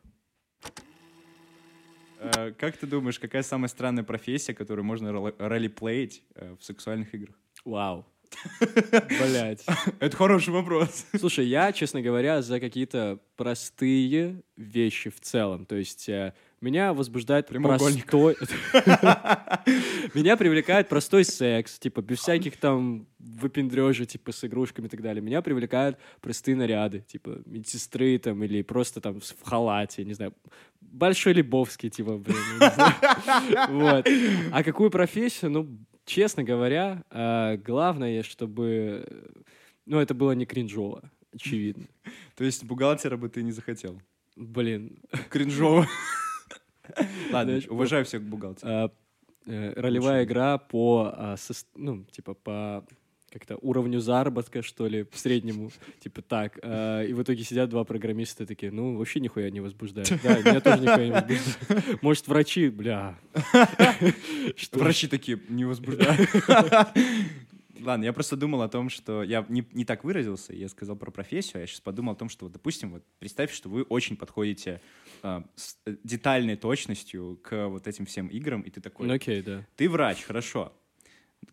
[2.18, 7.34] Э, Как ты думаешь, какая самая странная профессия, которую можно ролеплеить э, в сексуальных играх?
[7.64, 8.06] Вау.
[8.60, 9.64] Блять.
[10.00, 11.06] Это хороший вопрос.
[11.18, 15.66] Слушай, я, честно говоря, за какие-то простые вещи в целом.
[15.66, 18.36] То есть э, меня возбуждает простой...
[20.14, 25.22] Меня привлекает простой секс, типа, без всяких там выпендрежей, типа, с игрушками и так далее.
[25.22, 30.32] Меня привлекают простые наряды, типа, медсестры там или просто там в халате, не знаю,
[30.80, 32.36] Большой Лебовский, типа, блин.
[33.68, 34.06] Вот.
[34.52, 35.50] А какую профессию?
[35.50, 39.04] Ну, честно говоря, э, главное, чтобы...
[39.86, 41.86] Ну, это было не кринжово, очевидно.
[42.36, 44.00] То есть бухгалтера бы ты не захотел?
[44.36, 44.98] Блин.
[45.30, 45.86] Кринжово.
[47.32, 48.90] Ладно, уважаю всех бухгалтеров.
[49.46, 51.36] э, э, ролевая игра по, а,
[51.74, 52.84] ну, типа, по
[53.30, 56.58] как-то уровню заработка, что ли, в среднему, типа так.
[56.62, 60.08] э, И в итоге сидят два программиста такие, ну, вообще нихуя не возбуждает.
[60.22, 62.02] Да, меня тоже нихуя не возбуждает.
[62.02, 63.18] Может, врачи, бля.
[64.72, 66.30] Врачи такие, не возбуждают.
[67.80, 71.10] Ладно, я просто думал о том, что я не, не так выразился, я сказал про
[71.10, 74.16] профессию, а я сейчас подумал о том, что, вот, допустим, вот представь, что вы очень
[74.16, 74.80] подходите
[75.24, 79.40] а, с э, детальной точностью к вот этим всем играм, и ты такой, Ну, окей,
[79.40, 79.66] да.
[79.74, 80.78] ты врач, хорошо.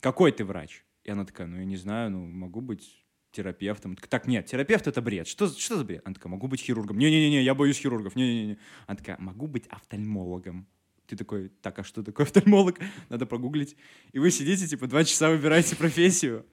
[0.02, 0.84] Какой ты врач?
[1.06, 3.96] И она такая, ну, я не знаю, ну, могу быть терапевтом.
[3.96, 5.26] Так, Так, нет, терапевт— это бред.
[5.26, 6.02] Что, что за бред?
[6.04, 6.98] Она такая, могу быть хирургом.
[6.98, 8.18] Не-не-не, я боюсь хирургов.
[8.18, 8.58] Не-не-не.
[8.88, 10.68] Она такая, могу быть офтальмологом.
[11.08, 12.78] Ты такой, так, а что такое офтальмолог?
[13.10, 13.78] Надо погуглить.
[14.12, 16.46] И вы сидите, типа, два часа выбираете профессию.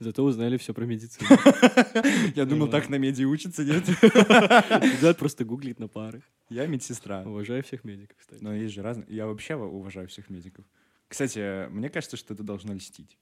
[0.00, 1.28] Зато узнали все про медицину.
[2.34, 3.86] Я думал, так на меди учатся, нет?
[4.02, 6.22] Ребят просто гуглит на парах.
[6.48, 7.22] Я медсестра.
[7.22, 8.42] Уважаю всех медиков, кстати.
[8.42, 9.06] Но есть же разные.
[9.10, 10.64] Я вообще уважаю всех медиков.
[11.08, 13.18] Кстати, мне кажется, что это должно льстить.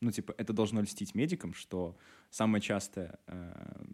[0.00, 1.96] Ну, типа, это должно льстить медикам, что
[2.30, 3.84] самая частая э,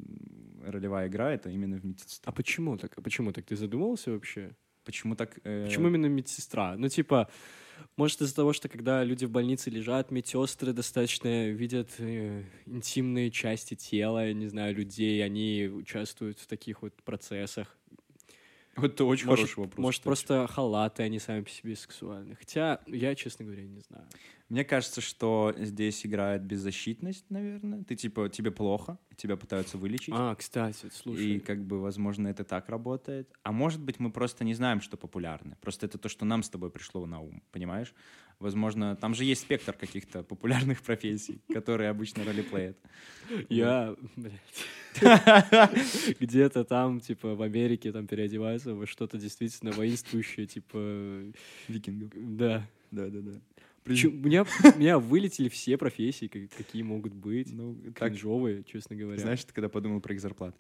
[0.66, 2.28] ролевая игра это именно в медсестре.
[2.28, 2.92] А почему так?
[2.98, 3.46] А почему так?
[3.46, 4.50] Ты задумывался вообще?
[4.84, 5.38] Почему так?
[5.44, 6.76] э, Почему именно медсестра?
[6.76, 7.30] Ну, типа,
[7.96, 13.74] может, из-за того, что когда люди в больнице лежат, медсестры достаточно видят э, интимные части
[13.74, 17.76] тела, я не знаю, людей, они участвуют в таких вот процессах.
[18.76, 19.82] Вот это очень может, хороший вопрос.
[19.82, 20.06] может кстати.
[20.06, 22.34] просто халаты, они сами по себе сексуальны.
[22.36, 24.06] Хотя, я, честно говоря, не знаю.
[24.48, 27.84] Мне кажется, что здесь играет беззащитность, наверное.
[27.84, 30.14] Ты типа, тебе плохо, тебя пытаются вылечить.
[30.14, 31.36] А, кстати, слушай.
[31.36, 33.30] И как бы, возможно, это так работает.
[33.44, 35.56] А может быть, мы просто не знаем, что популярно.
[35.60, 37.94] Просто это то, что нам с тобой пришло на ум, понимаешь?
[38.42, 42.76] Возможно, там же есть спектр каких-то популярных профессий, которые обычно ролеплеят.
[43.48, 43.96] Я,
[46.20, 51.32] где-то там, типа, в Америке там переодеваются во что-то действительно воинствующее, типа,
[51.68, 52.10] Викингов.
[52.14, 52.66] да.
[52.90, 53.40] Да-да-да.
[53.96, 57.52] Чё, У меня, у меня вылетели все профессии, как- какие могут быть.
[57.52, 59.18] Ну, так, Кринжовые, честно говоря.
[59.18, 60.56] знаешь, ты когда подумал про их зарплаты?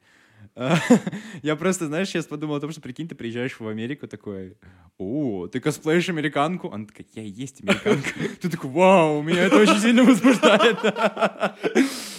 [1.42, 4.56] Я просто, знаешь, сейчас подумал о том, что, прикинь, ты приезжаешь в Америку такой,
[4.98, 6.70] о, ты косплеишь американку?
[6.70, 8.10] Она такая, я и есть американка.
[8.40, 10.78] Ты такой, вау, меня это очень сильно возбуждает.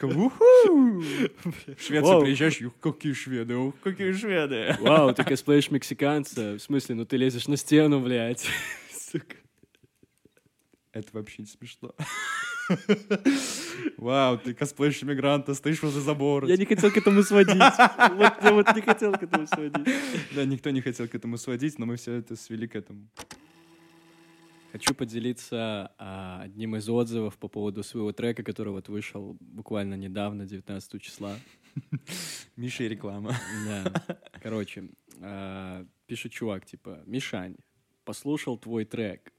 [0.00, 4.76] В Швецию приезжаешь, «Ух, какие шведы, какие шведы.
[4.80, 6.54] Вау, ты косплеишь мексиканца.
[6.54, 8.46] В смысле, ну ты лезешь на стену, блядь.
[8.92, 9.36] Сука.
[10.96, 11.94] Это вообще не смешно.
[13.98, 16.48] Вау, ты косплеишь иммигранта, стоишь возле забора.
[16.48, 17.54] Я не хотел к этому сводить.
[18.16, 19.86] Вот я вот не хотел к этому сводить.
[20.34, 23.06] Да, никто не хотел к этому сводить, но мы все это свели к этому.
[24.72, 30.46] Хочу поделиться а, одним из отзывов по поводу своего трека, который вот вышел буквально недавно,
[30.46, 31.36] 19 числа.
[32.56, 33.34] Миша и реклама.
[33.66, 33.92] Да.
[34.42, 34.88] Короче,
[35.20, 37.56] а, пишет чувак, типа, Мишань,
[38.04, 39.30] послушал твой трек.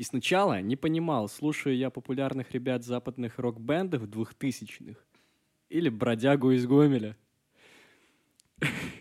[0.00, 4.96] И сначала не понимал, слушаю я популярных ребят западных рок-бендов двухтысячных
[5.68, 7.18] или бродягу из Гомеля.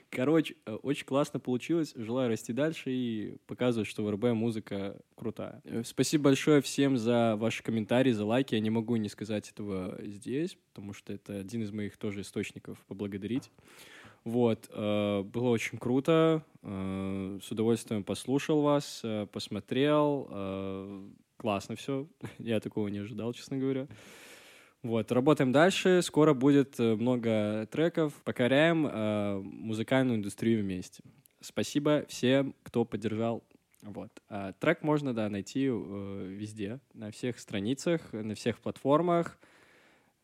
[0.10, 1.94] Короче, э, очень классно получилось.
[1.96, 5.62] Желаю расти дальше и показывать, что в РБ музыка крутая.
[5.64, 8.56] Э, Спасибо большое всем за ваши комментарии, за лайки.
[8.56, 12.78] Я не могу не сказать этого здесь, потому что это один из моих тоже источников
[12.88, 13.50] поблагодарить.
[14.24, 16.44] Вот, э, было очень круто.
[16.62, 21.10] э, с удовольствием послушал вас, э, посмотрел.
[21.38, 22.08] классно все.
[22.38, 23.88] Я такого не ожидал, честно говоря.
[24.84, 26.02] Вот, работаем дальше.
[26.02, 28.14] Скоро будет много треков.
[28.24, 31.04] Покоряем музыкальную индустрию вместе.
[31.42, 33.44] Спасибо всем, кто поддержал.
[33.82, 34.12] Вот.
[34.60, 39.38] Трек можно, да, найти везде, на всех страницах, на всех платформах.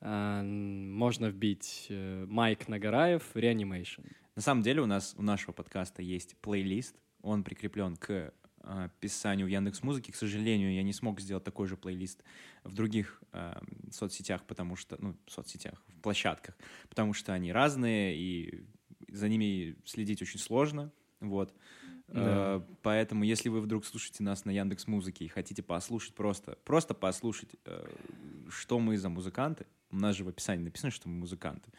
[0.07, 4.05] А, можно вбить э, Майк Нагараев Reanimation.
[4.35, 6.95] На самом деле у нас у нашего подкаста есть плейлист.
[7.23, 10.11] Он прикреплен к а, описанию в Яндекс Музыке.
[10.11, 12.23] К сожалению, я не смог сделать такой же плейлист
[12.63, 16.55] в других а, соцсетях, потому что, ну, соцсетях, в площадках,
[16.87, 18.63] потому что они разные, и
[19.07, 20.91] за ними следить очень сложно.
[21.19, 21.51] Вот.
[22.07, 22.57] Да.
[22.57, 26.93] Э, Поэтому, если вы вдруг слушаете нас на Яндекс Музыке и хотите послушать просто, просто
[26.93, 27.87] послушать, э,
[28.49, 31.71] что мы за музыканты, у нас же в описании написано, что мы музыканты.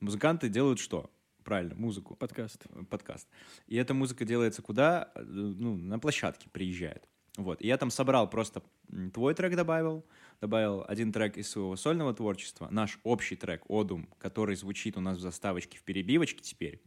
[0.00, 1.10] Музыканты делают что?
[1.42, 2.66] Правильно, музыку Подкаст.
[2.88, 3.28] подкаст.
[3.66, 5.12] И эта музыка делается куда?
[5.16, 7.06] Ну, на площадке приезжает.
[7.36, 7.60] Вот.
[7.60, 8.62] И я там собрал просто
[9.12, 10.04] твой трек добавил,
[10.40, 15.18] добавил один трек из своего сольного творчества, наш общий трек «Одум», который звучит у нас
[15.18, 16.80] в заставочке в перебивочке теперь,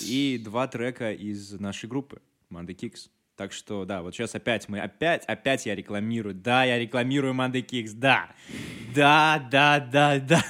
[0.00, 3.08] и два трека из нашей группы «Monday Kicks».
[3.38, 6.34] Так что, да, вот сейчас опять мы, опять, опять я рекламирую.
[6.34, 8.30] Да, я рекламирую Monday Kicks, да.
[8.92, 10.44] Да, да, да, да.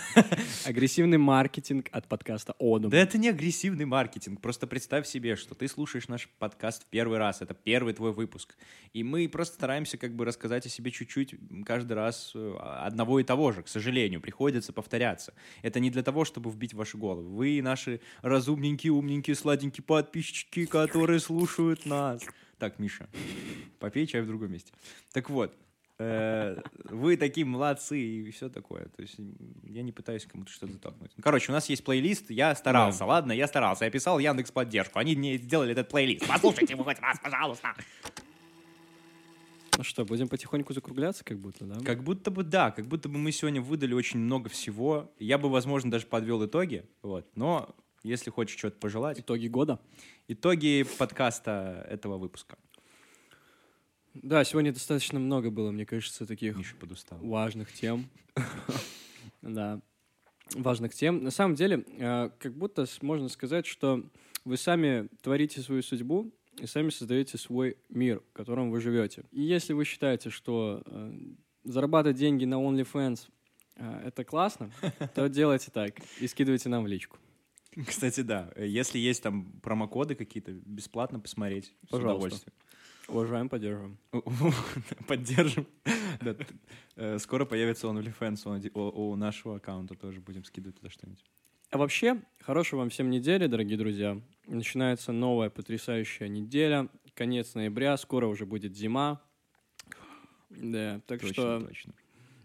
[0.64, 2.90] Агрессивный маркетинг от подкаста Одум.
[2.90, 4.40] Да это не агрессивный маркетинг.
[4.40, 7.42] Просто представь себе, что ты слушаешь наш подкаст в первый раз.
[7.42, 8.56] Это первый твой выпуск.
[8.94, 11.34] И мы просто стараемся как бы рассказать о себе чуть-чуть
[11.66, 13.62] каждый раз э, одного и того же.
[13.64, 15.34] К сожалению, приходится повторяться.
[15.60, 17.24] Это не для того, чтобы вбить в ваши головы.
[17.24, 22.22] Вы наши разумненькие, умненькие, сладенькие подписчики, которые слушают нас.
[22.58, 23.08] Так, Миша,
[23.78, 24.72] попей чай в другом месте.
[25.12, 25.54] Так вот,
[25.98, 28.86] э, вы такие молодцы и все такое.
[28.86, 29.16] То есть
[29.64, 31.12] я не пытаюсь кому-то что-то затолкнуть.
[31.16, 33.84] Ну, Короче, у нас есть плейлист, я старался, ладно, я старался.
[33.84, 36.26] Я писал Яндекс поддержку, они мне сделали этот плейлист.
[36.26, 37.74] Послушайте его хоть раз, пожалуйста.
[39.76, 41.78] Ну что, будем потихоньку закругляться, как будто, да?
[41.84, 45.12] Как будто бы да, как будто бы мы сегодня выдали очень много всего.
[45.20, 47.28] Я бы, возможно, даже подвел итоги, вот.
[47.36, 47.76] Но
[48.08, 49.78] если хочешь что-то пожелать, Итоги года.
[50.26, 52.56] итоги подкаста этого выпуска.
[54.14, 56.56] Да, сегодня достаточно много было, мне кажется, таких
[57.10, 58.08] важных тем.
[59.40, 59.80] Да,
[60.54, 61.22] важных тем.
[61.22, 64.02] На самом деле, э, как будто можно сказать, что
[64.44, 69.24] вы сами творите свою судьбу и сами создаете свой мир, в котором вы живете.
[69.30, 71.12] И если вы считаете, что э,
[71.64, 73.28] зарабатывать деньги на OnlyFans
[73.76, 74.72] э, это классно,
[75.14, 77.18] то делайте так и скидывайте нам в личку.
[77.86, 81.74] Кстати, да, э, если есть там промокоды какие-то, бесплатно посмотреть.
[81.86, 82.14] С Пожалуйста.
[82.16, 82.54] удовольствием.
[83.08, 83.98] Уважаем, поддерживаем.
[85.06, 85.66] Поддержим.
[86.96, 90.20] Э, Скоро появится OnlyFans у- у у нашего аккаунта тоже.
[90.20, 91.24] Будем скидывать туда что-нибудь.
[91.70, 94.20] А вообще, хорошей вам всем недели, дорогие друзья.
[94.46, 96.88] Начинается новая потрясающая неделя.
[97.14, 99.22] Конец ноября, скоро уже будет зима.
[100.50, 101.94] Да, так Точно, что точно.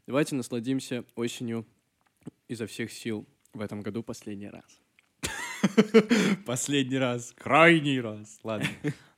[0.06, 1.66] давайте насладимся осенью
[2.48, 4.82] изо всех сил в этом году последний раз.
[6.46, 8.40] Последний раз, крайний раз.
[8.44, 8.68] Ладно,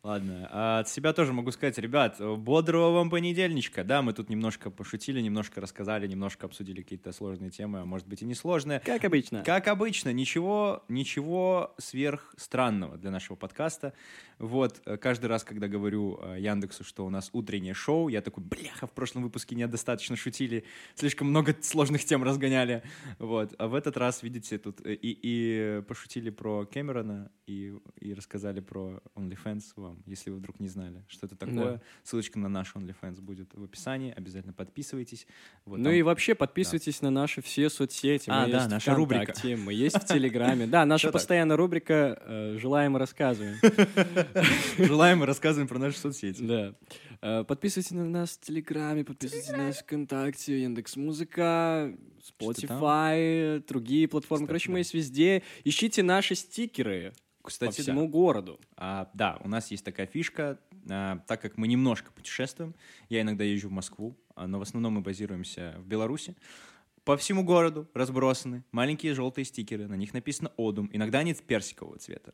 [0.06, 0.48] ладно.
[0.52, 3.84] А от себя тоже могу сказать, ребят, бодрого вам понедельничка.
[3.84, 8.22] Да, мы тут немножко пошутили, немножко рассказали, немножко обсудили какие-то сложные темы, а может быть
[8.22, 8.80] и несложные.
[8.80, 9.44] Как обычно.
[9.44, 13.94] Как обычно, ничего, ничего сверх странного для нашего подкаста.
[14.38, 18.44] Вот, э, каждый раз, когда говорю э, Яндексу, что у нас утреннее шоу, я такой,
[18.44, 22.84] бляха, в прошлом выпуске недостаточно шутили, слишком много сложных тем разгоняли.
[23.18, 28.60] Вот, а в этот раз, видите, тут и, и пошутили про Кэмерона, и, и рассказали
[28.60, 31.56] про OnlyFans вам, если вы вдруг не знали, что это такое.
[31.78, 31.82] Да.
[32.04, 35.28] Ссылочка на наш OnlyFans будет в описании, обязательно подписывайтесь.
[35.66, 38.30] Вот ну там- и вообще подписывайтесь на наши все соцсети.
[38.30, 39.24] А, мы да, есть наша в рубрика.
[39.34, 40.68] ВКонтакте, Мы есть в Телеграме.
[40.68, 43.56] Да, наша постоянная рубрика э, «Желаем и рассказываем».
[44.78, 46.42] Желаем и рассказываем про наши соцсети.
[46.42, 46.76] Да.
[47.22, 51.94] Э, Подписывайтесь на нас в Телеграме, подписывайтесь на нас ВКонтакте, Яндекс Музыка,
[52.24, 52.78] Что там?
[52.80, 54.48] Spotify, другие платформы.
[54.48, 54.74] Короче, да.
[54.74, 55.44] мы есть везде.
[55.64, 57.14] Ищите наши стикеры
[57.46, 58.60] по Кстати, всему городу.
[58.76, 62.76] А, да, у нас есть такая фишка, а, так как мы немножко путешествуем,
[63.10, 66.36] я иногда езжу в Москву, а, но в основном мы базируемся в Беларуси.
[67.04, 72.34] По всему городу разбросаны маленькие желтые стикеры, на них написано «Одум», иногда они персикового цвета.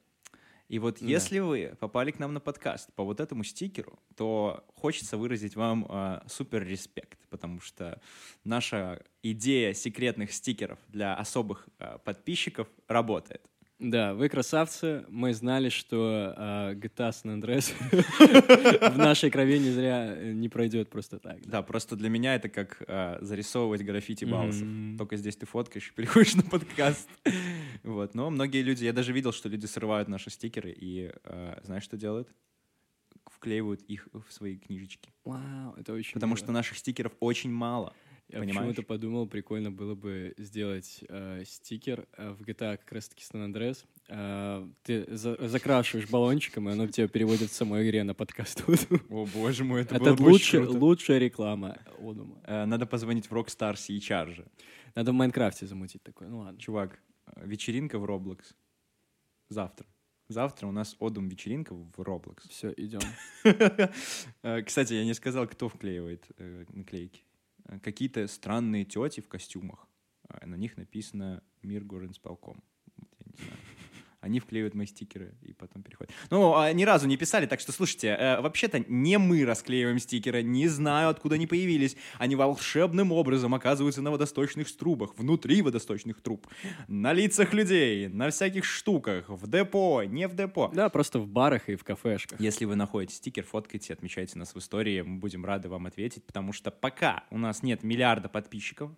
[0.72, 1.06] И вот Да.
[1.06, 5.86] если вы попали к нам на подкаст по вот этому стикеру, то хочется выразить вам
[5.90, 8.02] а, супер респект, потому что
[8.46, 13.42] наша идея секретных стикеров для особых а, подписчиков работает.
[13.82, 15.06] Да, вы красавцы.
[15.10, 17.74] Мы знали, что э, GTA San Andreas
[18.94, 21.42] в нашей крови не зря э, не пройдет просто так.
[21.48, 24.68] Да, просто для меня это как а, зарисовывать граффити Баусов.
[24.68, 25.00] Мгм.
[25.00, 27.10] Только здесь ты фоткаешь и переходишь на подкаст.
[27.82, 31.84] Вот, но многие люди, я даже видел, что люди срывают наши стикеры и а, знаешь,
[31.84, 32.30] что делают?
[33.26, 35.10] Вклеивают их в свои книжечки.
[35.26, 36.38] Вау, это очень Потому мило.
[36.38, 37.96] что наших стикеров очень мало.
[38.32, 43.46] Я почему-то подумал, прикольно было бы сделать э, стикер э, в GTA как раз-таки San
[43.52, 43.86] Andreas.
[44.08, 48.64] Э, ты за- закрашиваешь баллончиком, и оно тебя переводит в самой игре на подкаст.
[49.10, 50.80] О, боже мой, это, Это было бы очень лучше, круто.
[50.80, 52.42] лучшая реклама Одума.
[52.46, 54.48] Э, Надо позвонить в Rockstar сейчас же.
[54.96, 56.30] Надо в Майнкрафте замутить такое.
[56.30, 56.60] Ну ладно.
[56.60, 58.54] Чувак, э, вечеринка в Roblox.
[59.50, 59.86] Завтра.
[60.30, 62.48] Завтра у нас Одум вечеринка в Roblox.
[62.50, 63.02] Все, идем.
[64.66, 67.24] Кстати, я не сказал, кто вклеивает э, наклейки.
[67.72, 69.88] Э, Какие-то странные тети в костюмах.
[70.28, 72.64] А На них написано «Мир горинсполком».
[72.98, 73.58] Я не знаю.
[74.22, 76.14] Они вклеивают мои стикеры и потом переходят.
[76.30, 80.44] Ну, а, ни разу не писали, так что, слушайте, э, вообще-то не мы расклеиваем стикеры,
[80.44, 81.98] не знаю, откуда они появились.
[82.20, 86.48] Они волшебным образом оказываются на водосточных трубах, внутри водосточных труб,
[86.88, 90.70] на лицах людей, на всяких штуках, в депо, не в депо.
[90.72, 92.40] Да, просто в барах и в кафешках.
[92.40, 96.54] Если вы находите стикер, фоткайте, отмечайте нас в истории, мы будем рады вам ответить, потому
[96.54, 98.92] что пока у нас нет миллиарда подписчиков,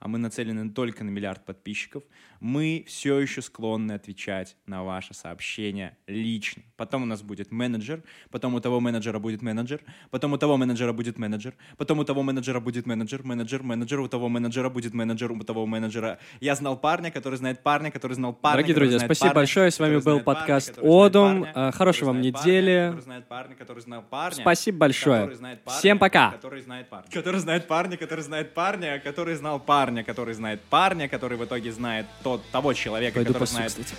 [0.00, 2.02] а мы нацелены только на миллиард подписчиков,
[2.40, 6.62] мы все еще склонны отвечать на ваши сообщения лично.
[6.76, 10.92] Потом у нас будет менеджер, потом у того менеджера будет менеджер, потом у того менеджера
[10.92, 15.32] будет менеджер, потом у того менеджера будет менеджер, менеджер, менеджер, у того менеджера будет менеджер,
[15.32, 16.18] у того менеджера.
[16.40, 18.56] Я знал парня, который знает парня, который знал парня.
[18.56, 19.70] Дорогие друзья, спасибо парня, большое.
[19.70, 21.42] С вами был парня, подкаст «Одум».
[21.42, 22.96] парня, А, Хорошей вам парня, недели.
[23.28, 24.42] парня, парня.
[24.42, 25.26] Спасибо большое.
[25.28, 26.30] парня, Всем пока.
[26.32, 27.10] Который знает парня.
[27.10, 31.72] Который знает парня, который знает парня, который знал парня, который знает парня, который в итоге
[31.72, 33.94] знает тот, того человека, который знает кстати.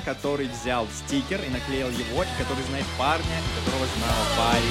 [0.00, 4.70] Который взял стикер и наклеил его, и который знает парня, которого знал парень.